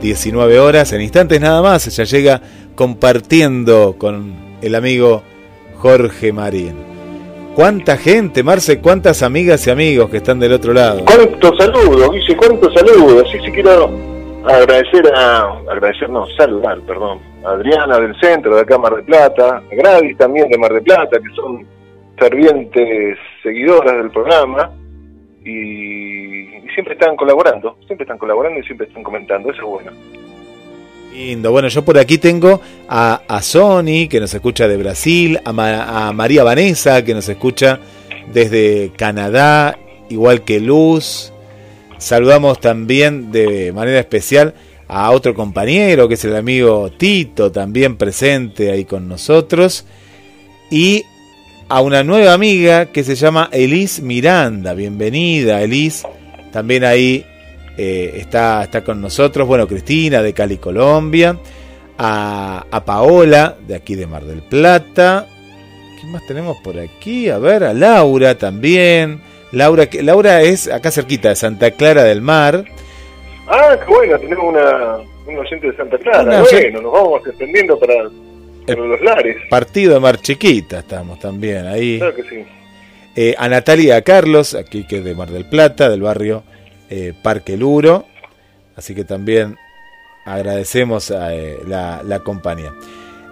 [0.00, 2.40] 19 horas, en instantes nada más, ya llega
[2.74, 5.22] compartiendo con el amigo
[5.78, 6.74] Jorge Marín.
[7.54, 8.80] ¿Cuánta gente, Marce?
[8.80, 11.04] ¿Cuántas amigas y amigos que están del otro lado?
[11.04, 12.36] ¿Cuántos saludos, Guille?
[12.36, 13.28] ¿Cuántos saludos?
[13.30, 14.13] Sí, sí quiero
[14.52, 15.58] agradecer a...
[15.70, 17.20] Agradecer, no, saludar, perdón.
[17.44, 19.58] A Adriana del centro, de acá Mar del Plata.
[19.58, 21.66] A Gradis también de Mar del Plata, que son
[22.16, 24.70] fervientes seguidoras del programa.
[25.44, 27.76] Y, y siempre están colaborando.
[27.86, 29.50] Siempre están colaborando y siempre están comentando.
[29.50, 29.90] Eso es bueno.
[31.12, 31.52] Lindo.
[31.52, 36.08] Bueno, yo por aquí tengo a, a Sony, que nos escucha de Brasil, a, Ma-
[36.08, 37.78] a María Vanessa, que nos escucha
[38.32, 39.78] desde Canadá,
[40.08, 41.30] igual que Luz.
[41.98, 44.54] Saludamos también de manera especial
[44.88, 49.86] a otro compañero, que es el amigo Tito, también presente ahí con nosotros.
[50.70, 51.04] Y
[51.68, 54.74] a una nueva amiga que se llama Elis Miranda.
[54.74, 56.04] Bienvenida, Elis.
[56.52, 57.24] También ahí
[57.76, 61.38] eh, está, está con nosotros, bueno, Cristina de Cali, Colombia,
[61.98, 65.26] a, a Paola de aquí de Mar del Plata.
[66.00, 67.30] ¿Qué más tenemos por aquí?
[67.30, 69.22] A ver, a Laura también.
[69.54, 72.64] Laura, que, Laura es acá cerquita de Santa Clara del Mar.
[73.46, 76.22] Ah, qué bueno, tenemos una, un oyente de Santa Clara.
[76.22, 77.94] Una bueno, nos vamos extendiendo para,
[78.66, 79.36] para los lares.
[79.48, 81.98] Partido de Mar Chiquita estamos también ahí.
[81.98, 82.44] Claro que sí.
[83.16, 86.42] Eh, a Natalia Carlos, aquí que es de Mar del Plata, del barrio
[86.90, 88.06] eh, Parque Luro.
[88.76, 89.56] Así que también
[90.24, 92.72] agradecemos a, eh, la, la compañía.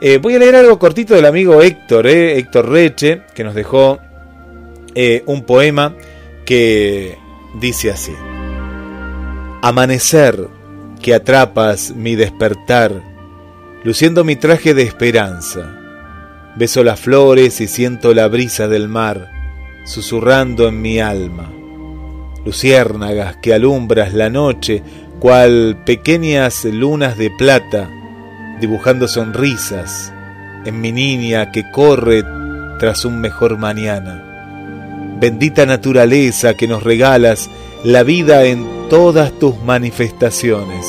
[0.00, 4.00] Eh, voy a leer algo cortito del amigo Héctor, eh, Héctor Reche, que nos dejó
[4.96, 5.94] eh, un poema
[6.44, 7.18] que
[7.60, 8.14] dice así.
[9.62, 10.48] Amanecer
[11.00, 13.02] que atrapas mi despertar,
[13.84, 15.78] luciendo mi traje de esperanza.
[16.56, 19.30] Beso las flores y siento la brisa del mar
[19.84, 21.50] susurrando en mi alma.
[22.44, 24.82] Luciérnagas que alumbras la noche,
[25.18, 27.88] cual pequeñas lunas de plata,
[28.60, 30.12] dibujando sonrisas
[30.64, 32.24] en mi niña que corre
[32.78, 34.31] tras un mejor mañana.
[35.22, 37.48] Bendita naturaleza que nos regalas
[37.84, 40.84] la vida en todas tus manifestaciones.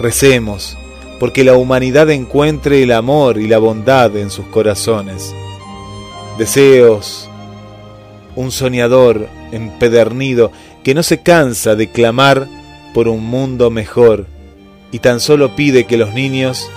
[0.00, 0.76] Recemos
[1.20, 5.32] porque la humanidad encuentre el amor y la bondad en sus corazones.
[6.38, 7.30] Deseos,
[8.34, 10.50] un soñador empedernido
[10.82, 12.48] que no se cansa de clamar
[12.92, 14.26] por un mundo mejor
[14.90, 16.68] y tan solo pide que los niños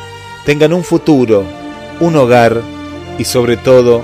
[0.45, 1.45] tengan un futuro,
[1.99, 2.61] un hogar
[3.17, 4.03] y sobre todo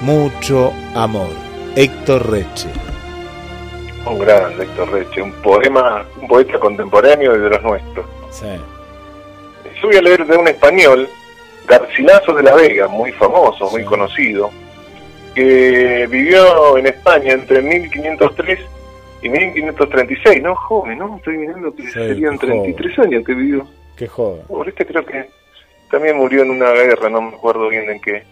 [0.00, 1.47] mucho amor.
[1.80, 2.66] Héctor Reche.
[4.04, 8.04] Un gran Héctor Reche, un poema, un poeta contemporáneo de los nuestros.
[8.32, 8.48] Sí.
[9.80, 11.08] Yo voy a leer de un español,
[11.68, 14.50] Garcilaso de la Vega, muy famoso, muy conocido,
[15.36, 18.58] que vivió en España entre 1503
[19.22, 20.56] y 1536, ¿no?
[20.56, 21.16] Joven, ¿no?
[21.18, 23.68] Estoy mirando que serían qué 33 años que vivió.
[23.96, 24.42] Qué joven.
[24.48, 25.28] Por este creo que
[25.92, 28.24] también murió en una guerra, no me acuerdo bien en qué.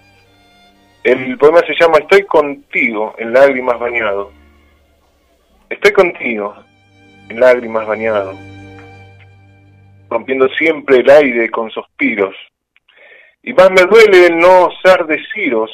[1.07, 4.33] El poema se llama Estoy contigo, en lágrimas bañado.
[5.71, 6.57] Estoy contigo,
[7.29, 8.35] en lágrimas bañado,
[10.11, 12.35] rompiendo siempre el aire con suspiros.
[13.41, 15.71] Y más me duele el no osar deciros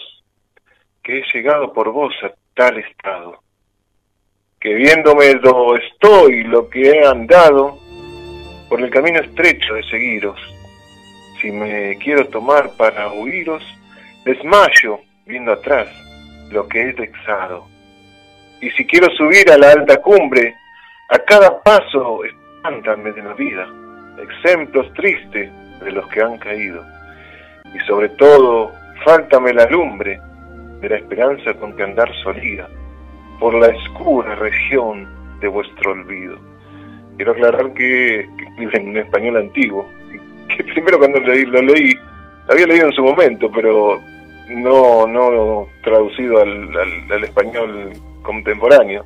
[1.02, 3.42] que he llegado por vos a tal estado,
[4.60, 7.78] que viéndome lo estoy, lo que he andado,
[8.68, 10.38] por el camino estrecho de seguiros,
[11.40, 13.64] si me quiero tomar para huiros,
[14.26, 15.88] Desmayo viendo atrás
[16.50, 17.66] lo que he texado.
[18.60, 20.54] Y si quiero subir a la alta cumbre,
[21.08, 23.66] a cada paso espántame de la vida,
[24.18, 25.50] ejemplos tristes
[25.80, 26.84] de los que han caído.
[27.74, 28.72] Y sobre todo,
[29.04, 30.20] fáltame la lumbre
[30.80, 32.68] de la esperanza con que andar solía
[33.38, 35.08] por la escura región
[35.40, 36.38] de vuestro olvido.
[37.16, 39.88] Quiero aclarar que, que en español antiguo,
[40.48, 44.00] que primero cuando leí, lo leí, lo había leído en su momento, pero
[44.48, 47.92] no, no traducido al, al- al español
[48.22, 49.04] contemporáneo.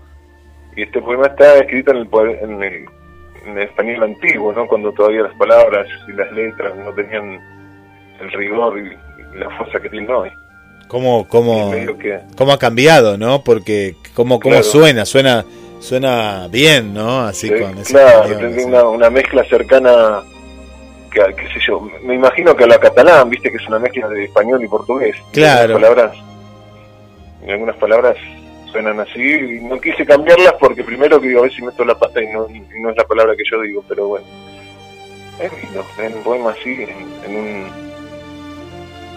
[0.77, 2.09] Y este poema está escrito en el,
[2.43, 2.85] en el,
[3.47, 4.67] en el español antiguo, ¿no?
[4.67, 7.41] Cuando todavía las palabras y las letras no tenían
[8.21, 8.83] el rigor y,
[9.35, 10.31] y la fuerza que tienen hoy.
[10.89, 13.43] ¿Cómo, cómo, que- cómo ha cambiado, no?
[13.43, 14.65] Porque cómo, cómo Claro.
[14.65, 15.45] suena, suena
[15.81, 17.21] suena bien, ¿no?
[17.21, 18.69] Así Sí, con ese claro, español, tendría así.
[18.69, 20.23] una, una mezcla cercana,
[21.25, 24.09] que, qué sé yo, me imagino que a la catalán, viste que es una mezcla
[24.09, 25.17] de español y portugués.
[25.31, 25.77] Y Claro.
[25.77, 26.17] algunas palabras,
[27.47, 28.17] y algunas palabras
[28.71, 31.99] suenan así, y no quise cambiarlas porque primero que digo, a ver si meto la
[31.99, 34.27] pata y no, y no es la palabra que yo digo, pero bueno.
[35.41, 35.85] Es lindo,
[36.17, 36.91] un poema así, en,
[37.31, 37.86] en un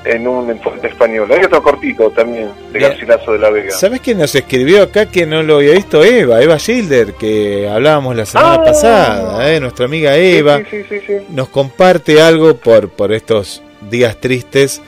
[0.06, 1.30] en un enfoque español.
[1.32, 2.90] Hay otro cortito también, de Bien.
[2.92, 3.72] Garcilaso de la Vega.
[3.72, 6.04] ¿Sabes quién nos escribió acá que no lo había visto?
[6.04, 8.64] Eva, Eva Gilder, que hablábamos la semana Ah.
[8.64, 9.60] pasada, ¿eh?
[9.60, 10.60] nuestra amiga Eva.
[10.60, 11.14] Sí, sí, sí, sí.
[11.30, 14.82] nos comparte algo por, por estos días tristes.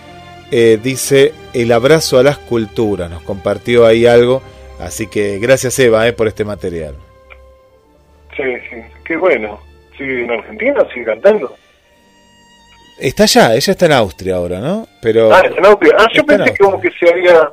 [0.51, 3.09] Eh, dice el abrazo a las culturas.
[3.09, 4.41] Nos compartió ahí algo.
[4.79, 6.95] Así que gracias Eva eh, por este material.
[8.35, 9.59] Sí, sí, qué bueno.
[9.97, 10.85] ¿Sigue en Argentina?
[10.93, 11.55] ¿Sigue cantando?
[13.01, 14.87] Está allá, ella está en Austria ahora, ¿no?
[15.01, 15.95] Pero Ah, está en Austria.
[15.97, 17.51] Ah, yo pensé que como que se había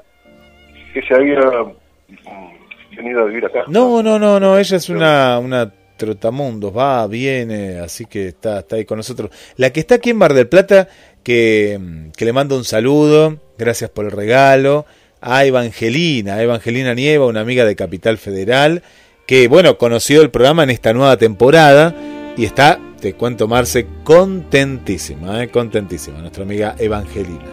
[0.92, 3.64] que se había mm, venido a vivir acá.
[3.68, 4.58] no, no, no, no.
[4.58, 9.30] Ella es una, una trotamundos, va, viene, así que está, está ahí con nosotros.
[9.56, 10.88] La que está aquí en Mar del Plata,
[11.22, 14.86] que, mm, que le mando un saludo, gracias por el regalo,
[15.20, 18.82] a Evangelina, a Evangelina Nieva, una amiga de Capital Federal,
[19.26, 21.94] que bueno, conoció el programa en esta nueva temporada
[22.36, 27.44] y está, te cuento Marce, contentísima, eh, contentísima, nuestra amiga Evangelina.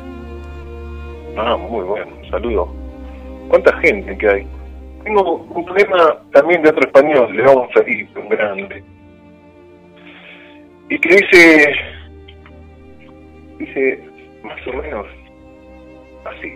[1.38, 2.12] Ah, muy bueno.
[2.32, 2.74] Saludo.
[3.50, 4.48] ¿Cuánta gente que hay?
[5.04, 8.84] Tengo un poema también de otro español, León Felipe, un grande.
[10.90, 11.76] Y que dice,
[13.60, 14.10] dice
[14.44, 15.06] más o menos
[16.26, 16.54] así.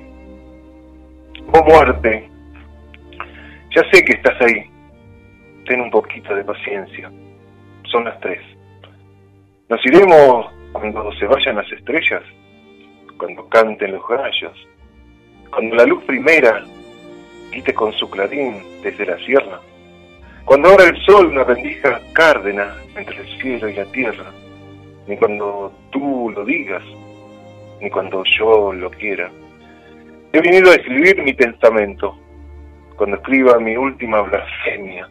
[1.54, 2.30] Oh muerte,
[3.76, 4.66] ya sé que estás ahí.
[5.68, 7.12] Ten un poquito de paciencia.
[7.92, 8.42] Son las tres.
[9.70, 12.24] Nos iremos cuando se vayan las estrellas,
[13.20, 14.68] cuando canten los gallos,
[15.52, 16.64] cuando la luz primera
[17.52, 19.60] quite con su clarín desde la sierra,
[20.44, 24.32] cuando abra el sol una rendija cárdena entre el cielo y la tierra,
[25.06, 26.84] ni cuando tú lo digas,
[27.80, 29.30] ni cuando yo lo quiera.
[30.34, 32.18] He venido a escribir mi testamento,
[32.96, 35.08] cuando escriba mi última blasfemia.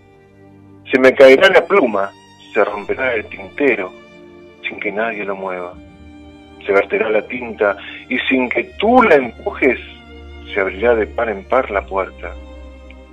[0.91, 2.11] Se me caerá la pluma,
[2.53, 3.93] se romperá el tintero,
[4.69, 5.75] sin que nadie lo mueva.
[6.67, 7.77] Se verterá la tinta
[8.09, 9.79] y sin que tú la empujes,
[10.53, 12.35] se abrirá de par en par la puerta.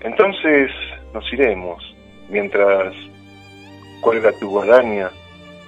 [0.02, 0.72] Entonces
[1.14, 1.95] nos iremos,
[2.30, 2.94] mientras
[4.02, 5.10] cuelga tu guadaña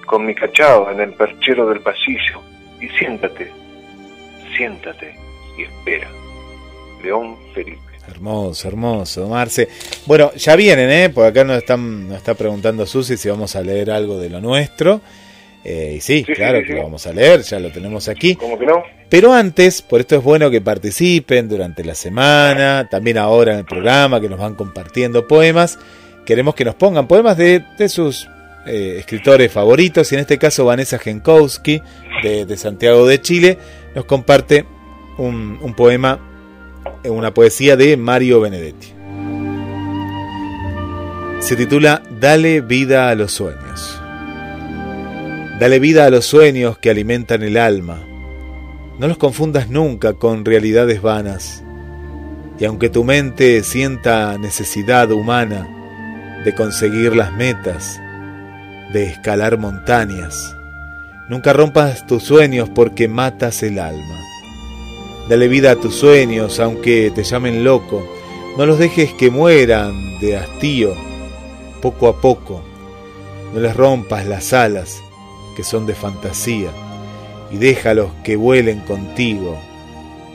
[0.06, 2.40] con mi cachao en el perchero del pasillo.
[2.80, 3.50] Y siéntate,
[4.56, 5.14] siéntate
[5.56, 6.08] y espera.
[7.02, 7.80] León Felipe.
[8.08, 9.68] Hermoso, hermoso, Marce.
[10.06, 11.10] Bueno, ya vienen, ¿eh?
[11.10, 14.40] Porque acá nos, están, nos está preguntando Susi si vamos a leer algo de lo
[14.40, 15.00] nuestro.
[15.64, 18.36] Eh, y sí, claro sí, que lo vamos a leer, ya lo tenemos aquí.
[18.36, 18.82] ¿Cómo que no?
[19.08, 23.64] Pero antes, por esto es bueno que participen durante la semana, también ahora en el
[23.64, 25.78] programa, que nos van compartiendo poemas.
[26.26, 28.28] Queremos que nos pongan poemas de, de sus
[28.66, 31.80] eh, escritores favoritos, y en este caso Vanessa Genkowski,
[32.22, 33.58] de, de Santiago de Chile,
[33.94, 34.66] nos comparte
[35.16, 36.20] un, un poema,
[37.02, 38.92] eh, una poesía de Mario Benedetti.
[41.40, 43.97] Se titula Dale vida a los sueños.
[45.58, 47.98] Dale vida a los sueños que alimentan el alma.
[49.00, 51.64] No los confundas nunca con realidades vanas.
[52.60, 55.68] Y aunque tu mente sienta necesidad humana
[56.44, 58.00] de conseguir las metas,
[58.92, 60.54] de escalar montañas,
[61.28, 64.20] nunca rompas tus sueños porque matas el alma.
[65.28, 68.08] Dale vida a tus sueños aunque te llamen loco.
[68.56, 70.94] No los dejes que mueran de hastío
[71.82, 72.62] poco a poco.
[73.52, 75.02] No les rompas las alas
[75.58, 76.70] que son de fantasía
[77.50, 79.58] y déjalos que vuelen contigo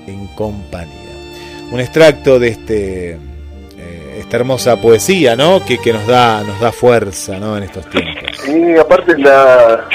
[0.05, 0.97] en compañía.
[1.71, 5.63] Un extracto de este eh, esta hermosa poesía, ¿no?
[5.63, 7.55] Que, que nos da nos da fuerza, ¿no?
[7.55, 8.49] En estos tiempos.
[8.49, 9.87] Y aparte la,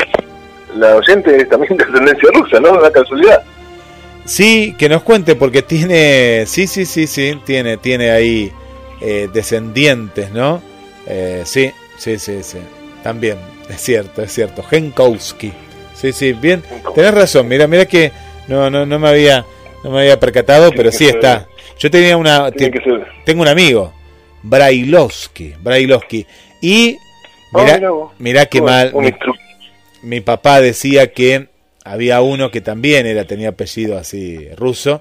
[0.76, 2.72] la oyente es también de ascendencia rusa, ¿no?
[2.72, 3.42] Una casualidad.
[4.24, 8.50] Sí, que nos cuente porque tiene, sí, sí, sí, sí, tiene, tiene ahí
[9.02, 10.62] eh, descendientes, ¿no?
[11.06, 12.58] Eh, sí, sí, sí, sí,
[13.02, 13.36] también,
[13.68, 15.52] es cierto, es cierto, Genkowski,
[15.94, 16.62] sí, sí, bien,
[16.94, 18.12] tenés razón, mira, mira que
[18.48, 19.44] no, no, no me había,
[19.84, 21.46] no me había percatado, pero sí está.
[21.78, 22.50] Yo tenía una,
[23.24, 23.92] tengo un amigo,
[24.42, 26.26] Brailovsky, Brailovsky,
[26.60, 26.98] y
[27.54, 29.12] Ah, mirá, mirá qué mal, mi,
[30.02, 31.48] mi papá decía que
[31.84, 35.00] había uno que también era tenía apellido así ruso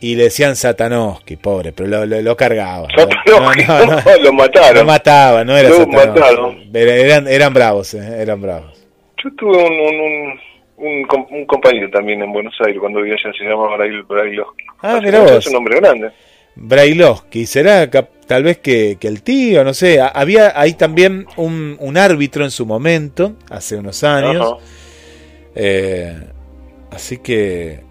[0.00, 2.88] y le decían Satanovsky, pobre, pero lo, lo, lo cargaban.
[3.26, 3.40] ¿no?
[3.40, 4.74] No, no, lo mataron.
[4.78, 6.58] Lo mataban, no era Lo mataron.
[6.74, 8.86] Eran, eran bravos, eh, eran bravos.
[9.22, 13.14] Yo tuve un, un, un, un com- un compañero también en Buenos Aires cuando vivía
[13.22, 14.64] allá, se llamaba Brail, Brailovsky.
[14.82, 15.30] Ah, que vos.
[15.32, 16.10] Es un nombre grande.
[16.56, 20.00] Brailovsky, será tal vez que, que el tío, no sé.
[20.00, 24.56] Ha- Había ahí también un, un árbitro en su momento, hace unos años.
[25.54, 26.16] Eh,
[26.90, 27.83] así que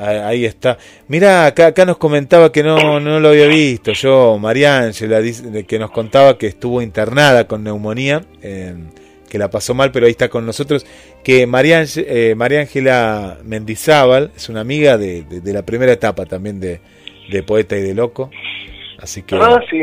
[0.00, 0.78] ahí está.
[1.08, 3.92] Mira, acá, acá nos comentaba que no, no lo había visto.
[3.92, 5.20] Yo, María Ángela,
[5.66, 8.74] que nos contaba que estuvo internada con neumonía, eh,
[9.28, 10.84] que la pasó mal, pero ahí está con nosotros.
[11.22, 16.58] Que María, eh, Ángela Mendizábal es una amiga de, de- de la primera etapa también
[16.60, 16.80] de,
[17.30, 18.30] de Poeta y de Loco.
[18.98, 19.78] Así que Ah, sí.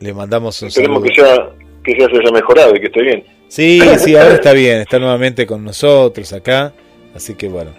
[0.00, 1.12] le mandamos un Esperemos saludo.
[1.12, 3.24] que ya, que ya se haya mejorado y que esté bien.
[3.48, 6.72] Sí, sí, ahora está bien, está nuevamente con nosotros acá,
[7.14, 7.72] así que bueno,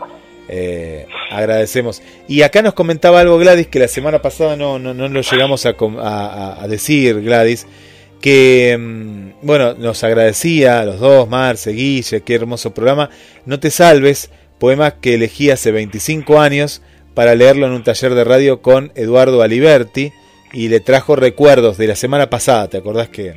[0.47, 2.01] eh, agradecemos.
[2.27, 5.65] Y acá nos comentaba algo Gladys que la semana pasada no, no, no lo llegamos
[5.65, 5.75] a,
[6.61, 7.67] a- decir, Gladys,
[8.21, 13.09] que mm, bueno, nos agradecía a los dos, Marce, Guille, qué hermoso programa.
[13.45, 16.81] No te salves, poema que elegí hace 25 años
[17.13, 20.11] para leerlo en un taller de radio con Eduardo Aliberti
[20.53, 23.33] y le trajo recuerdos de la semana pasada, ¿te acordás que,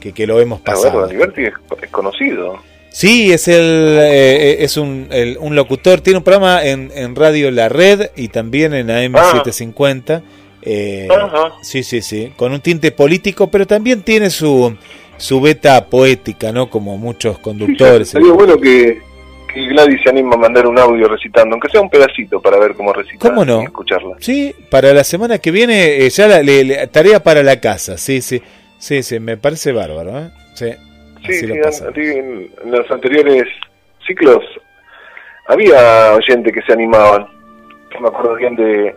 [0.00, 0.88] que, que lo hemos pasado?
[0.88, 1.52] Eduardo Aliberti es,
[1.82, 2.58] es conocido.
[2.92, 7.50] Sí, es el eh, es un, el- un locutor, tiene un programa en, en Radio
[7.50, 10.22] La Red y también en AM750.
[10.62, 11.52] eh, Ajá.
[11.62, 14.76] sí, sí, sí, con un tinte político, pero también tiene su
[15.16, 16.68] su beta poética, ¿no?
[16.68, 18.08] Como muchos conductores.
[18.08, 18.98] Sería bueno que,
[19.54, 22.74] que Gladys se anima a mandar un audio recitando, aunque sea un pedacito para ver
[22.74, 23.62] cómo recita ¿Cómo no?
[23.62, 24.16] y escucharla.
[24.18, 27.96] Sí, para la semana que viene eh, ya la le- le- tarea para la casa.
[27.98, 28.42] Sí, sí.
[28.78, 30.30] Sí, sí, me parece bárbaro, ¿eh?
[30.54, 30.66] Sí.
[31.26, 31.44] Sí, sí,
[32.02, 33.44] en, en los anteriores
[34.06, 34.42] ciclos
[35.48, 37.26] había oyentes que se animaban.
[38.00, 38.94] Me acuerdo bien de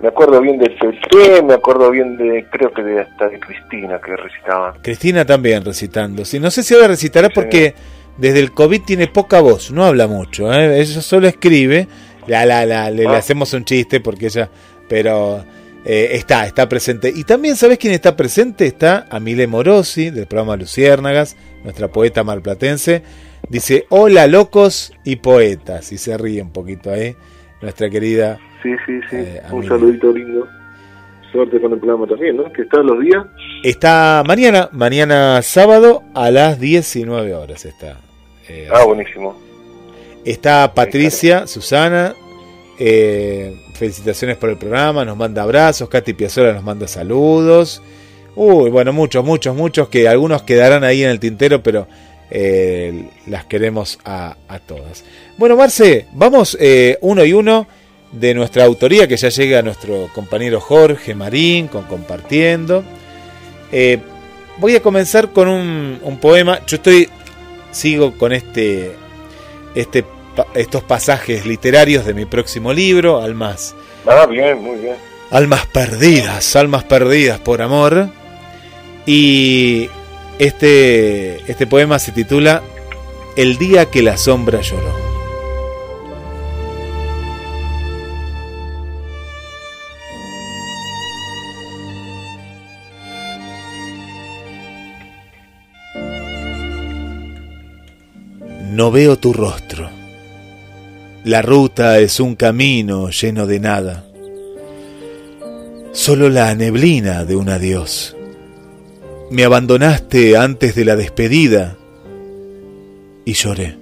[0.00, 4.00] me acuerdo bien de Pepe, me acuerdo bien de creo que de hasta de Cristina
[4.00, 4.74] que recitaban.
[4.80, 6.24] Cristina también recitando.
[6.24, 7.74] Sí, no sé si ahora recitará porque
[8.16, 10.52] desde el COVID tiene poca voz, no habla mucho.
[10.52, 10.80] ¿eh?
[10.80, 11.88] Ella solo escribe.
[12.28, 13.16] La, la, la, le, le Ah.
[13.16, 14.48] hacemos un chiste porque ella.
[14.88, 15.44] Pero
[15.88, 17.10] eh, está, está presente.
[17.14, 18.66] Y también, ¿sabes quién está presente?
[18.66, 23.02] Está Amile Morosi, del programa Luciérnagas, nuestra poeta marplatense.
[23.48, 25.90] Dice: Hola, locos y poetas.
[25.92, 27.16] Y se ríe un poquito ahí.
[27.62, 28.38] Nuestra querida.
[28.62, 29.16] Sí, sí, sí.
[29.16, 30.46] Eh, un saludito lindo.
[31.32, 32.50] Suerte con el programa también, ¿no?
[32.52, 33.24] Que está los días.
[33.62, 37.64] Está mañana, mañana sábado a las 19 horas.
[37.64, 37.98] Está.
[38.48, 39.38] eh, Ah, buenísimo.
[40.24, 42.14] Está Patricia, Susana,
[42.78, 47.82] eh, felicitaciones por el programa, nos manda abrazos, Katy Piazzola nos manda saludos.
[48.36, 51.88] Uy, bueno, muchos, muchos, muchos que algunos quedarán ahí en el tintero, pero
[52.30, 54.36] eh, las queremos a,
[54.66, 55.04] todas.
[55.36, 57.66] Bueno, Marce, vamos eh, uno y uno
[58.12, 62.84] de nuestra autoría, que ya llega nuestro compañero Jorge Marín con Compartiendo.
[64.58, 66.60] Voy a comenzar con un, un poema.
[66.66, 67.08] Yo estoy,
[67.70, 68.92] sigo con este,
[69.74, 70.04] este,
[70.54, 73.74] estos pasajes literarios de mi próximo libro, Almas,
[74.06, 74.96] Ah, bien, muy bien.
[75.30, 78.08] Almas perdidas, almas perdidas por amor.
[79.04, 79.90] Y
[80.38, 82.62] este, este poema se titula
[83.36, 85.08] El día que la sombra lloró.
[98.70, 99.87] No veo tu rostro.
[101.28, 104.06] La ruta es un camino lleno de nada.
[105.92, 108.16] Solo la neblina de un adiós.
[109.30, 111.76] Me abandonaste antes de la despedida
[113.26, 113.76] y lloré.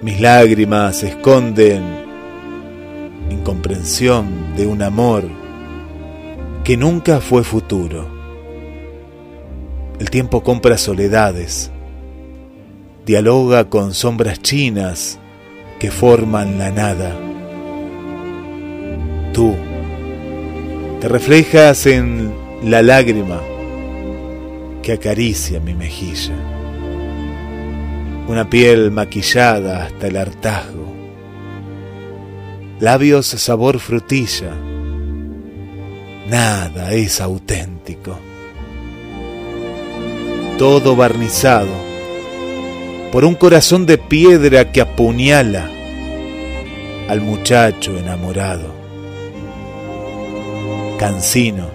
[0.00, 1.82] Mis lágrimas esconden
[3.28, 5.24] incomprensión de un amor
[6.62, 8.08] que nunca fue futuro.
[9.98, 11.72] El tiempo compra soledades,
[13.06, 15.20] dialoga con sombras chinas
[15.78, 17.16] que forman la nada.
[19.32, 19.54] Tú
[21.00, 22.34] te reflejas en
[22.64, 23.40] la lágrima
[24.82, 26.34] que acaricia mi mejilla.
[28.26, 30.92] Una piel maquillada hasta el hartazgo
[32.80, 34.52] labios sabor frutilla.
[36.28, 38.18] Nada es auténtico.
[40.58, 41.95] Todo barnizado
[43.12, 45.70] por un corazón de piedra que apuñala
[47.08, 48.74] al muchacho enamorado.
[50.98, 51.70] Cancino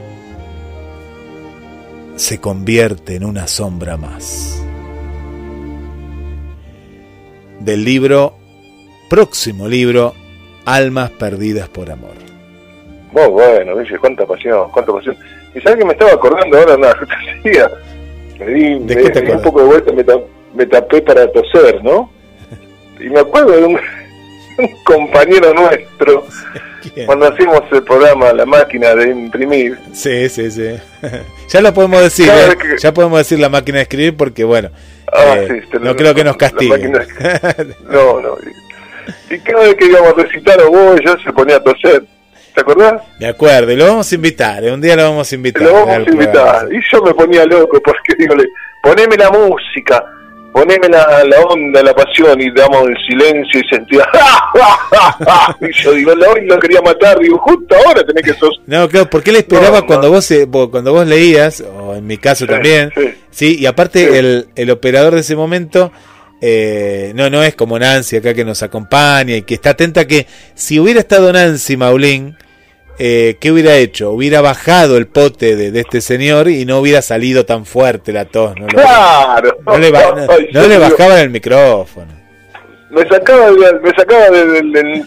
[2.16, 4.64] se convierte en una sombra más.
[7.60, 8.36] Del libro,
[9.10, 10.14] próximo libro,
[10.66, 12.14] Almas Perdidas por Amor.
[13.12, 13.98] Muy bueno, ¿viste?
[13.98, 15.16] Cuánta pasión, cuánta pasión.
[15.54, 17.70] Y sabes que me estaba acordando ahora una fantasía.
[18.40, 20.04] Me di, me, qué te me di un poco de vuelta, me,
[20.54, 22.12] me tapé para toser, ¿no?
[23.00, 23.74] Y me acuerdo de un,
[24.60, 26.26] un compañero nuestro,
[27.06, 30.76] cuando hacíamos el programa La Máquina de Imprimir, Sí, sí, sí.
[31.50, 32.56] ya lo podemos decir, ¿eh?
[32.60, 34.70] que- ya podemos decir la máquina de escribir porque, bueno,
[35.14, 36.88] Ah, eh, sí, te lo- no creo que nos la castigue.
[36.90, 37.06] máquina-
[37.90, 38.38] no, no.
[39.30, 42.04] Y, cada vez que íbamos a recitar a vos, yo se ponía a toser.
[42.54, 43.02] ¿Te acordás?
[43.18, 44.72] De acuerdo, y lo vamos a invitar, ¿eh?
[44.74, 45.64] un día lo vamos a invitar.
[45.64, 46.32] Lo vamos a invitar.
[46.34, 46.70] programa.
[46.72, 48.36] Y yo me ponía loco porque digo,
[48.84, 50.04] poneme la música,
[50.54, 54.06] poneme la, la onda, la pasión y damos el silencio y sentía
[55.62, 58.88] y yo digo, no, y lo quería matar, digo, justo ahora tenés que sos No,
[58.90, 62.18] claro, porque él esperaba No, cuando vos eh, vos- cuando vos leías, o en mi
[62.18, 62.92] caso también,
[63.30, 65.92] sí, y aparte el, el operador de ese momento
[66.42, 70.26] eh, no no es como Nancy acá que nos acompaña y que está atenta que
[70.56, 72.36] si hubiera estado Nancy Maulín,
[73.00, 74.12] eh, ¿qué hubiera hecho?
[74.12, 78.26] Hubiera bajado el pote de, de este señor y no hubiera salido tan fuerte la
[78.26, 78.56] tos.
[78.56, 79.58] No, lo- claro.
[79.66, 82.12] no le, ba- no- Ay, no yo le digo, bajaban el micrófono.
[82.90, 85.06] me sacaba de, me sacaba de, de- de-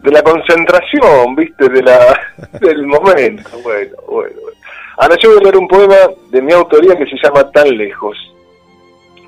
[0.00, 2.18] de la concentración, viste, de la
[2.60, 3.48] del momento.
[3.62, 4.56] Bueno, bueno, bueno.
[4.98, 5.96] Ahora yo voy a leer un poema
[6.30, 8.16] de mi autoría que se llama Tan lejos.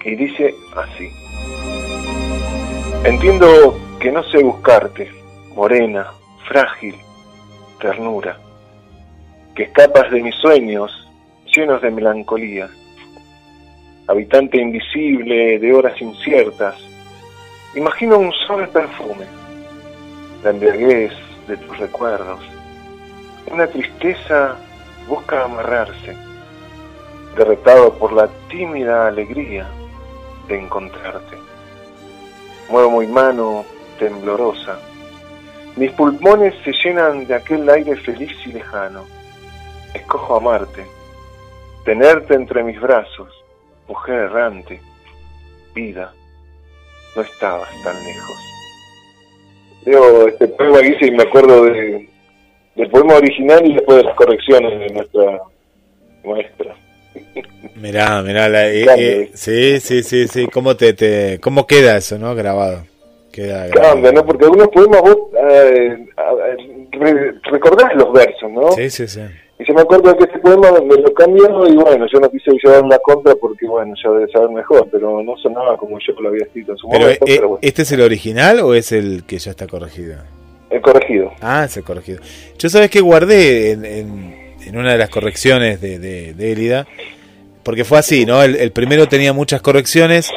[0.04, 1.10] Y dice así.
[3.04, 5.10] Entiendo que no sé buscarte,
[5.54, 6.06] morena,
[6.48, 6.94] frágil,
[7.78, 8.38] ternura,
[9.54, 10.90] que escapas de mis sueños
[11.46, 12.68] llenos de melancolía,
[14.06, 16.76] habitante invisible de horas inciertas,
[17.74, 19.24] imagino un suave perfume,
[20.42, 21.12] la embriaguez
[21.46, 22.40] de tus recuerdos,
[23.50, 24.56] una tristeza
[25.08, 26.14] busca amarrarse,
[27.36, 29.68] derretado por la tímida alegría
[30.48, 31.36] de encontrarte.
[32.68, 33.64] Muevo mi mano
[33.98, 34.78] temblorosa.
[35.78, 39.06] Mis pulmones se llenan de aquel aire feliz y lejano.
[39.94, 40.84] Escojo amarte,
[41.84, 43.28] tenerte entre mis brazos,
[43.86, 44.80] mujer errante,
[45.76, 46.12] vida.
[47.14, 48.36] No estabas tan lejos.
[49.84, 52.08] Leo este poema que hice y me acuerdo de,
[52.74, 55.42] del poema original y después de las correcciones de nuestra
[56.24, 56.74] maestra.
[57.76, 62.18] Mirá, mirá, la, eh, eh, sí, sí, sí, sí, cómo te, te, cómo queda eso,
[62.18, 62.34] ¿no?
[62.34, 62.84] Grabado.
[63.42, 63.68] Queda.
[63.70, 64.24] Cambia, ¿no?
[64.26, 65.96] Porque algunos poemas vos eh,
[66.92, 68.72] re- recordás los versos, ¿no?
[68.72, 69.20] Sí, sí, sí.
[69.60, 72.52] Y yo me acuerdo que este poema me lo cambió y bueno, yo no quise
[72.62, 76.28] llevar la contra porque bueno, yo debe saber mejor, pero no sonaba como yo lo
[76.28, 78.92] había escrito en su Pero, momento, eh, pero bueno, ¿este es el original o es
[78.92, 80.16] el que ya está corregido?
[80.70, 81.32] he corregido.
[81.40, 82.20] Ah, es el corregido.
[82.58, 84.34] Yo sabes que guardé en, en,
[84.64, 86.86] en una de las correcciones de, de, de Élida,
[87.64, 88.42] porque fue así, ¿no?
[88.42, 90.30] El, el primero tenía muchas correcciones,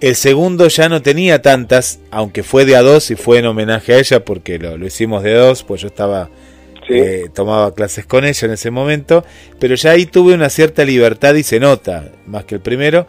[0.00, 3.94] el segundo ya no tenía tantas, aunque fue de a dos y fue en homenaje
[3.94, 6.30] a ella, porque lo, lo hicimos de a dos, pues yo estaba
[6.88, 9.24] eh, tomaba clases con ella en ese momento,
[9.58, 13.06] pero ya ahí tuve una cierta libertad y se nota, más que el primero.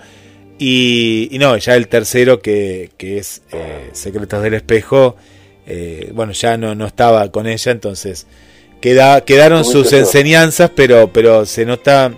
[0.59, 5.15] Y, y no, ya el tercero que, que es eh, Secretos del Espejo,
[5.65, 8.27] eh, bueno, ya no, no estaba con ella, entonces
[8.79, 12.13] queda, quedaron sus enseñanzas, pero, pero se nota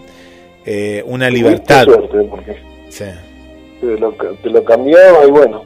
[0.66, 1.86] eh, una libertad.
[1.86, 2.58] suerte, porque
[2.90, 3.06] Sí.
[3.84, 5.64] Te lo, te lo cambiaba y bueno,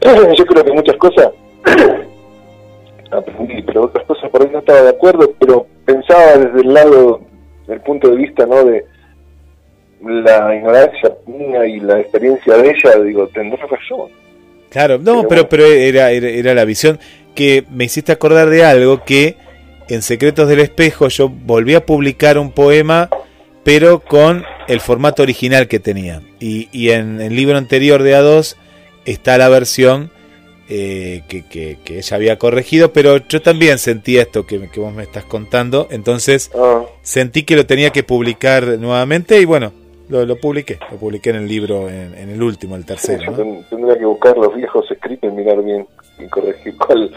[0.36, 1.30] yo creo que muchas cosas
[3.10, 7.20] aprendí, pero otras cosas por ahí no estaba de acuerdo, pero pensaba desde el lado,
[7.66, 8.64] del punto de vista, ¿no?
[8.64, 8.84] De
[10.02, 14.10] la ignorancia mía y la experiencia de ella, digo, tendrás razón.
[14.70, 16.98] Claro, no, pero, pero era, era, era la visión
[17.34, 19.36] que me hiciste acordar de algo que
[19.88, 23.10] en Secretos del Espejo yo volví a publicar un poema,
[23.72, 26.22] pero con el formato original que tenía.
[26.40, 28.56] Y, y en el libro anterior de A2
[29.04, 30.10] está la versión
[30.68, 34.92] eh, que, que, que ella había corregido, pero yo también sentí esto que, que vos
[34.92, 36.82] me estás contando, entonces Ah.
[37.02, 39.72] sentí que lo tenía que publicar nuevamente y bueno,
[40.08, 43.22] lo, lo publiqué, lo publiqué en el libro, en, en el último, el tercero.
[43.22, 43.36] Yo ¿no?
[43.36, 45.86] ten- tendría que buscar los viejos escritos y mirar bien
[46.18, 47.12] y corregir cuál,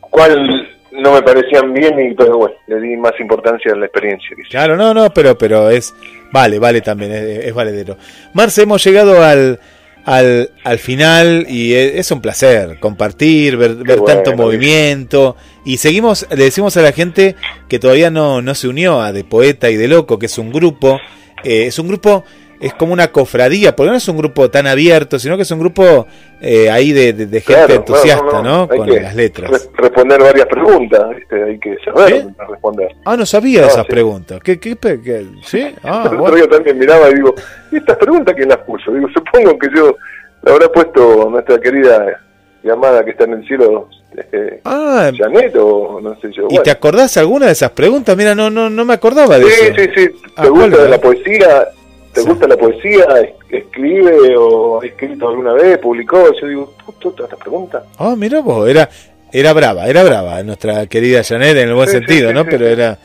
[0.00, 4.36] cuál no me parecían bien, y pero bueno, le di más importancia a la experiencia.
[4.50, 5.94] Claro, no, no, pero, pero es.
[6.32, 7.96] Vale, vale también, es, es valedero.
[8.32, 9.60] Marce, hemos llegado al,
[10.04, 15.36] al, al final y es un placer compartir, ver, ver bueno, tanto movimiento.
[15.64, 17.36] Y seguimos, le decimos a la gente
[17.68, 20.52] que todavía no, no se unió a De Poeta y de Loco, que es un
[20.52, 20.98] grupo,
[21.44, 22.24] eh, es un grupo,
[22.62, 25.58] es como una cofradía, porque no es un grupo tan abierto, sino que es un
[25.60, 26.06] grupo
[26.40, 28.42] eh, ahí de, de- de gente Claro, entusiasta, no, ¿no?
[28.42, 28.68] no, no.
[28.72, 29.50] Hay Con que las letras.
[29.50, 31.42] re- responder varias preguntas, ¿viste?
[31.42, 32.28] hay que saber ¿Sí?
[32.48, 32.88] responder.
[33.04, 33.90] Ah, no sabía de esas sí.
[33.90, 34.40] preguntas.
[34.42, 35.74] ¿Qué, qué, qué- ¿Sí?
[35.84, 37.34] Ah, el otro día también miraba y digo,
[37.70, 38.92] ¿y estas preguntas quién las puso?
[38.92, 39.96] Digo, supongo que yo
[40.42, 42.20] la habrá puesto nuestra querida
[42.62, 43.88] llamada que está en el cielo,
[44.32, 46.42] eh, Ah, Janet o no sé yo.
[46.42, 46.62] ¿Y Bueno.
[46.62, 48.16] te acordás alguna de esas preguntas?
[48.16, 49.74] Mira, no, no, no me acordaba de Sí, eso.
[49.76, 50.08] sí, sí.
[50.08, 50.88] ¿Te Ah, ¿cuál gusta era?
[50.90, 51.68] la poesía?
[52.12, 53.04] ¿Te gusta la poesía?
[53.22, 53.32] ¿Es-
[53.62, 55.78] ¿Escribe o ha escrito alguna vez?
[55.78, 56.32] ¿Publicó?
[56.40, 57.84] Yo digo, puto, esta pregunta.
[57.98, 58.88] Ah, mira vos, era,
[59.32, 62.42] era brava, era brava nuestra querida Janet en el buen Sí, sí, sentido, sí, ¿no?
[62.42, 62.72] sí, Pero sí.
[62.72, 62.98] era,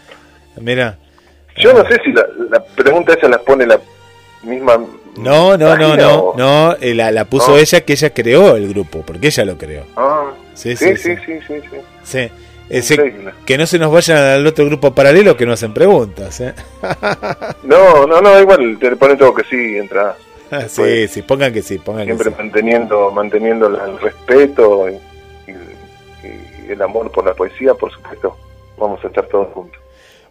[0.61, 0.97] mira,
[1.57, 3.79] Yo no sé si la, la pregunta esa la pone la
[4.43, 4.77] misma.
[5.17, 7.57] no, no, no, no, o- no, eh, la, la puso No.
[7.57, 9.83] ella que ella creó el grupo, porque ella lo creó.
[9.95, 11.55] Ah, Sí, sí, sí, sí, sí.
[12.03, 12.29] sí,
[12.69, 12.95] sí, sí.
[12.95, 13.11] Sí.
[13.45, 16.53] Que no se nos vayan al otro grupo paralelo que no hacen preguntas, ¿eh?
[17.63, 20.15] No, no, no, igual te le pone todo que sí, entra
[20.69, 22.35] sí, sí, pongan que sí, pongan que siempre sí.
[22.37, 24.93] manteniendo manteniendo el respeto y,
[25.51, 28.35] y- y el amor por la poesía, por supuesto.
[28.77, 29.79] Vamos a estar todos juntos.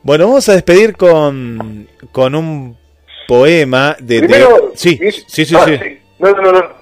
[0.03, 2.77] Bueno, vamos a despedir con, con un
[3.27, 4.21] poema de...
[4.21, 5.99] de- Primero, sí, y- sí, sí, ah, sí.
[6.19, 6.76] No, no, no, no.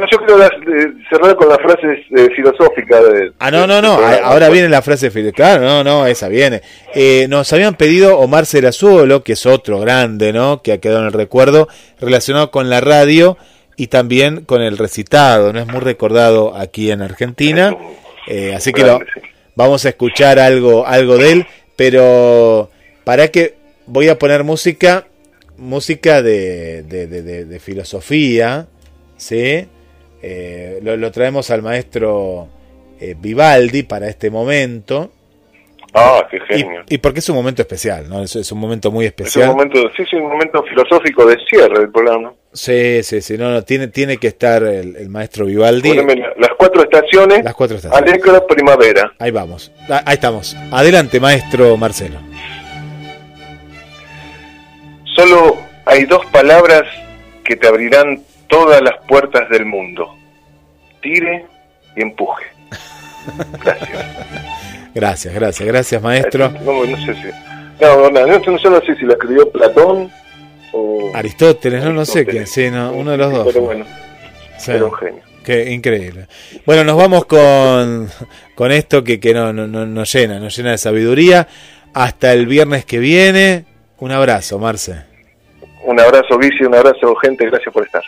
[0.00, 3.32] No, yo quiero eh, cerrar con la frase eh, filosófica de...
[3.38, 3.98] Ah, no, no, no.
[4.24, 5.32] Ahora viene la frase final.
[5.34, 6.62] Claro, no, no, esa viene.
[6.94, 10.62] Eh, nos habían pedido Omar Serazuolo, que es otro grande, ¿no?
[10.62, 11.68] Que ha quedado en el recuerdo,
[12.00, 13.36] relacionado con la radio
[13.76, 15.52] y también con el recitado.
[15.52, 17.76] No es muy recordado aquí en Argentina.
[18.26, 19.00] Eh, así que lo,
[19.54, 21.46] vamos a escuchar algo, algo de él.
[21.76, 22.70] Pero
[23.04, 23.54] para que
[23.86, 25.06] voy a poner música,
[25.58, 28.66] música de- de filosofía,
[29.18, 29.66] ¿sí?
[30.22, 32.48] Eh, lo, lo traemos al maestro
[33.00, 35.12] eh, Vivaldi para este momento.
[35.92, 36.82] Ah, qué Y, genio.
[36.88, 38.22] y porque es un momento especial, ¿no?
[38.22, 39.48] Es, es un momento muy Es un especial.
[39.48, 42.32] momento, sí, sí, un momento filosófico de cierre del programa.
[42.52, 45.88] Sí, sí, sí, no, no, tiene, tiene que estar el, el maestro Vivaldi.
[45.88, 48.08] Poneme la- las cuatro estaciones, Las cuatro estaciones.
[48.12, 49.12] Alecra Primavera.
[49.18, 49.72] Ahí vamos.
[49.88, 50.56] Ah, Ahí estamos.
[50.70, 52.18] Adelante, maestro Marcelo.
[55.16, 55.56] Solo
[55.86, 56.82] hay dos palabras
[57.44, 60.14] que te abrirán todas las puertas del mundo.
[61.00, 61.46] Tire
[61.96, 62.44] y empuje.
[63.64, 64.06] Gracias.
[64.94, 66.50] Gracias, gracias, gracias, maestro.
[66.64, 67.28] No, no sé si...
[67.80, 70.10] No, no, no, no, yo no sé si la escribió Platón
[70.72, 71.12] o...
[71.14, 73.46] Aristóteles, no, no sé quién, sí, no, uno de los dos.
[73.46, 73.84] Pero bueno,
[74.58, 74.72] Sí.
[74.72, 75.22] era un genio.
[75.44, 76.26] Qué increíble.
[76.66, 78.10] Bueno, nos vamos con,
[78.56, 81.46] con esto que, que no, no- no- nos llena, nos llena de sabiduría.
[81.94, 83.64] Hasta el viernes que viene.
[83.98, 85.04] Un abrazo, Marce.
[85.84, 88.02] Un abrazo, Vici, un abrazo, gente, gracias por estar.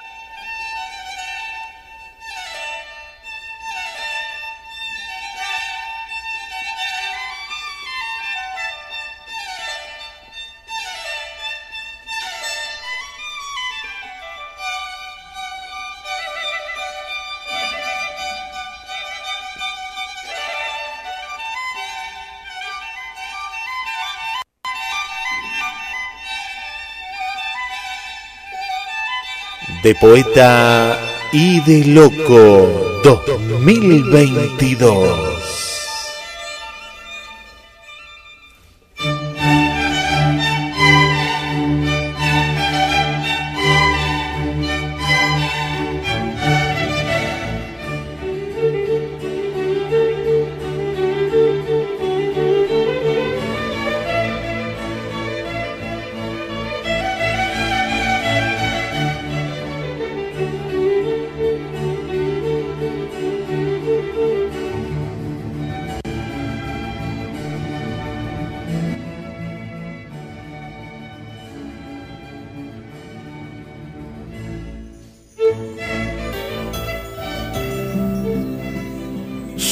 [29.83, 30.97] De poeta
[31.33, 35.42] y de loco 2022.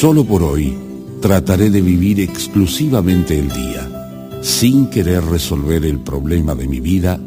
[0.00, 0.74] Solo por hoy
[1.20, 7.20] trataré de vivir exclusivamente el día, sin querer resolver el problema de mi vida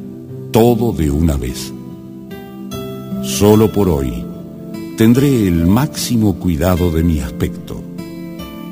[0.50, 1.72] todo de una vez.
[3.22, 4.26] Solo por hoy
[4.98, 7.80] tendré el máximo cuidado de mi aspecto,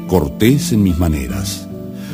[0.07, 1.67] cortés en mis maneras,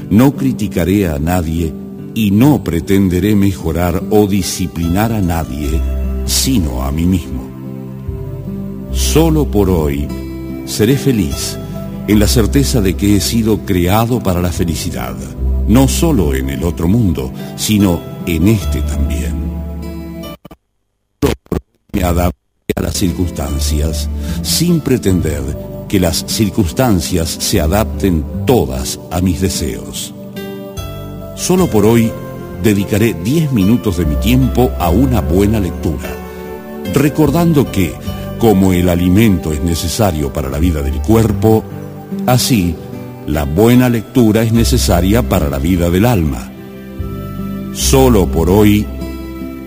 [0.09, 1.71] no criticaré a nadie
[2.13, 5.79] y no pretenderé mejorar o disciplinar a nadie,
[6.25, 7.47] sino a mí mismo.
[8.91, 10.05] Solo por hoy
[10.65, 11.57] seré feliz
[12.07, 15.15] en la certeza de que he sido creado para la felicidad,
[15.67, 19.35] no solo en el otro mundo, sino en este también.
[21.91, 24.09] Me adapté a las circunstancias
[24.41, 25.41] sin pretender
[25.89, 30.13] que las circunstancias se adapten todas a mis deseos.
[31.35, 32.11] Solo por hoy
[32.63, 36.09] dedicaré 10 minutos de mi tiempo a una buena lectura,
[36.93, 37.93] recordando que,
[38.39, 41.63] como el alimento es necesario para la vida del cuerpo,
[42.25, 42.75] así
[43.27, 46.49] la buena lectura es necesaria para la vida del alma.
[47.73, 48.85] Solo por hoy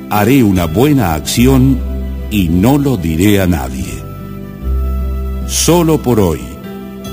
[0.09, 1.79] haré una buena acción
[2.31, 4.03] y no lo diré a nadie.
[5.47, 6.41] Solo por hoy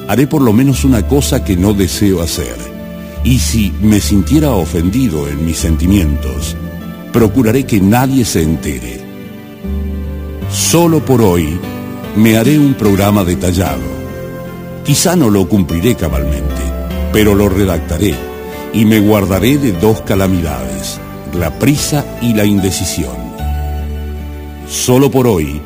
[0.08, 2.56] haré por lo menos una cosa que no deseo hacer.
[3.24, 6.56] Y si me sintiera ofendido en mis sentimientos,
[7.12, 9.02] procuraré que nadie se entere.
[10.50, 11.60] Solo por hoy
[12.16, 13.97] me haré un programa detallado.
[14.88, 16.62] Quizá no lo cumpliré cabalmente,
[17.12, 18.16] pero lo redactaré
[18.72, 21.02] y me guardaré de dos calamidades,
[21.38, 23.18] la prisa y la indecisión.
[24.70, 25.62] Solo por hoy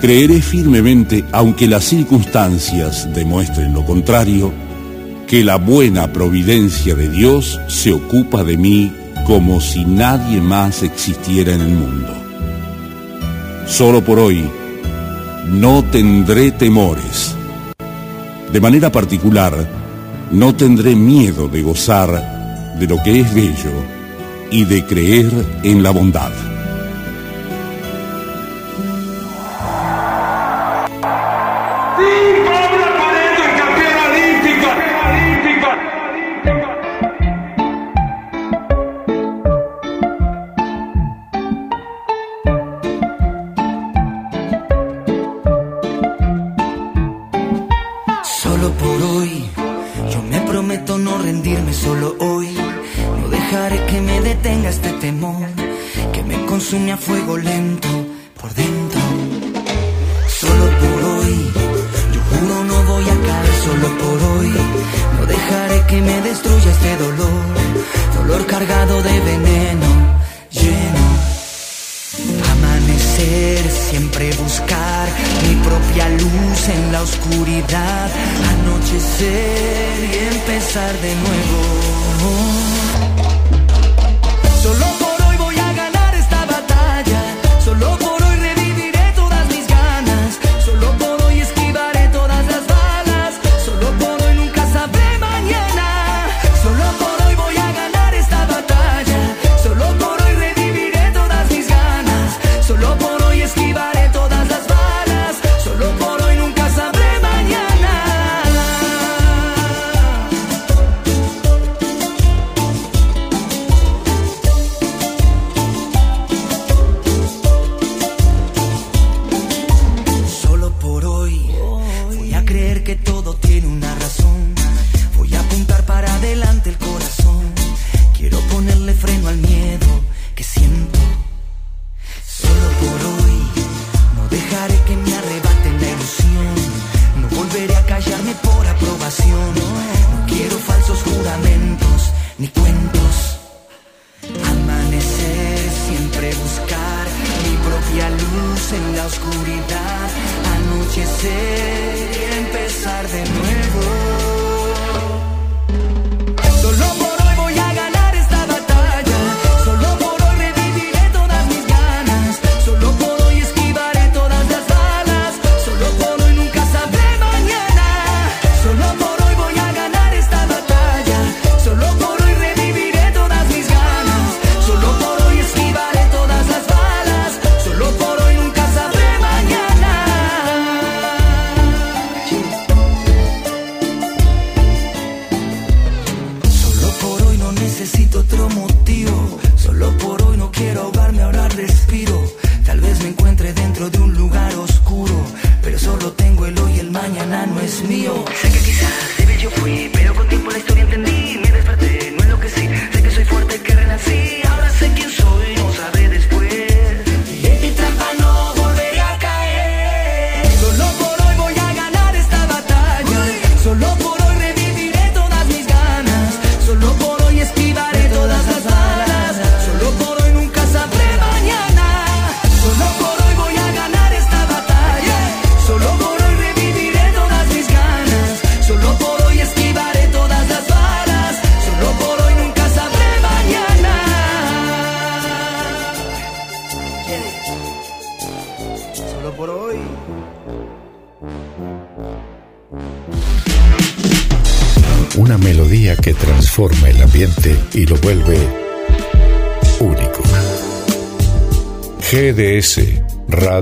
[0.00, 4.50] creeré firmemente, aunque las circunstancias demuestren lo contrario,
[5.26, 8.90] que la buena providencia de Dios se ocupa de mí
[9.26, 12.14] como si nadie más existiera en el mundo.
[13.66, 14.48] Solo por hoy
[15.48, 17.34] no tendré temores.
[18.52, 19.52] De manera particular,
[20.30, 23.72] no tendré miedo de gozar de lo que es bello
[24.50, 25.30] y de creer
[25.62, 26.47] en la bondad.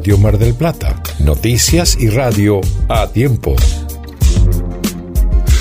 [0.07, 1.03] Radio Mar del Plata.
[1.19, 3.57] Noticias y radio a tiempo.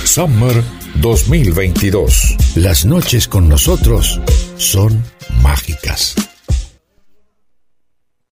[0.04, 0.64] Summer
[1.02, 2.36] 2022.
[2.54, 4.22] Las noches con nosotros
[4.58, 5.04] son
[5.42, 6.25] mágicas.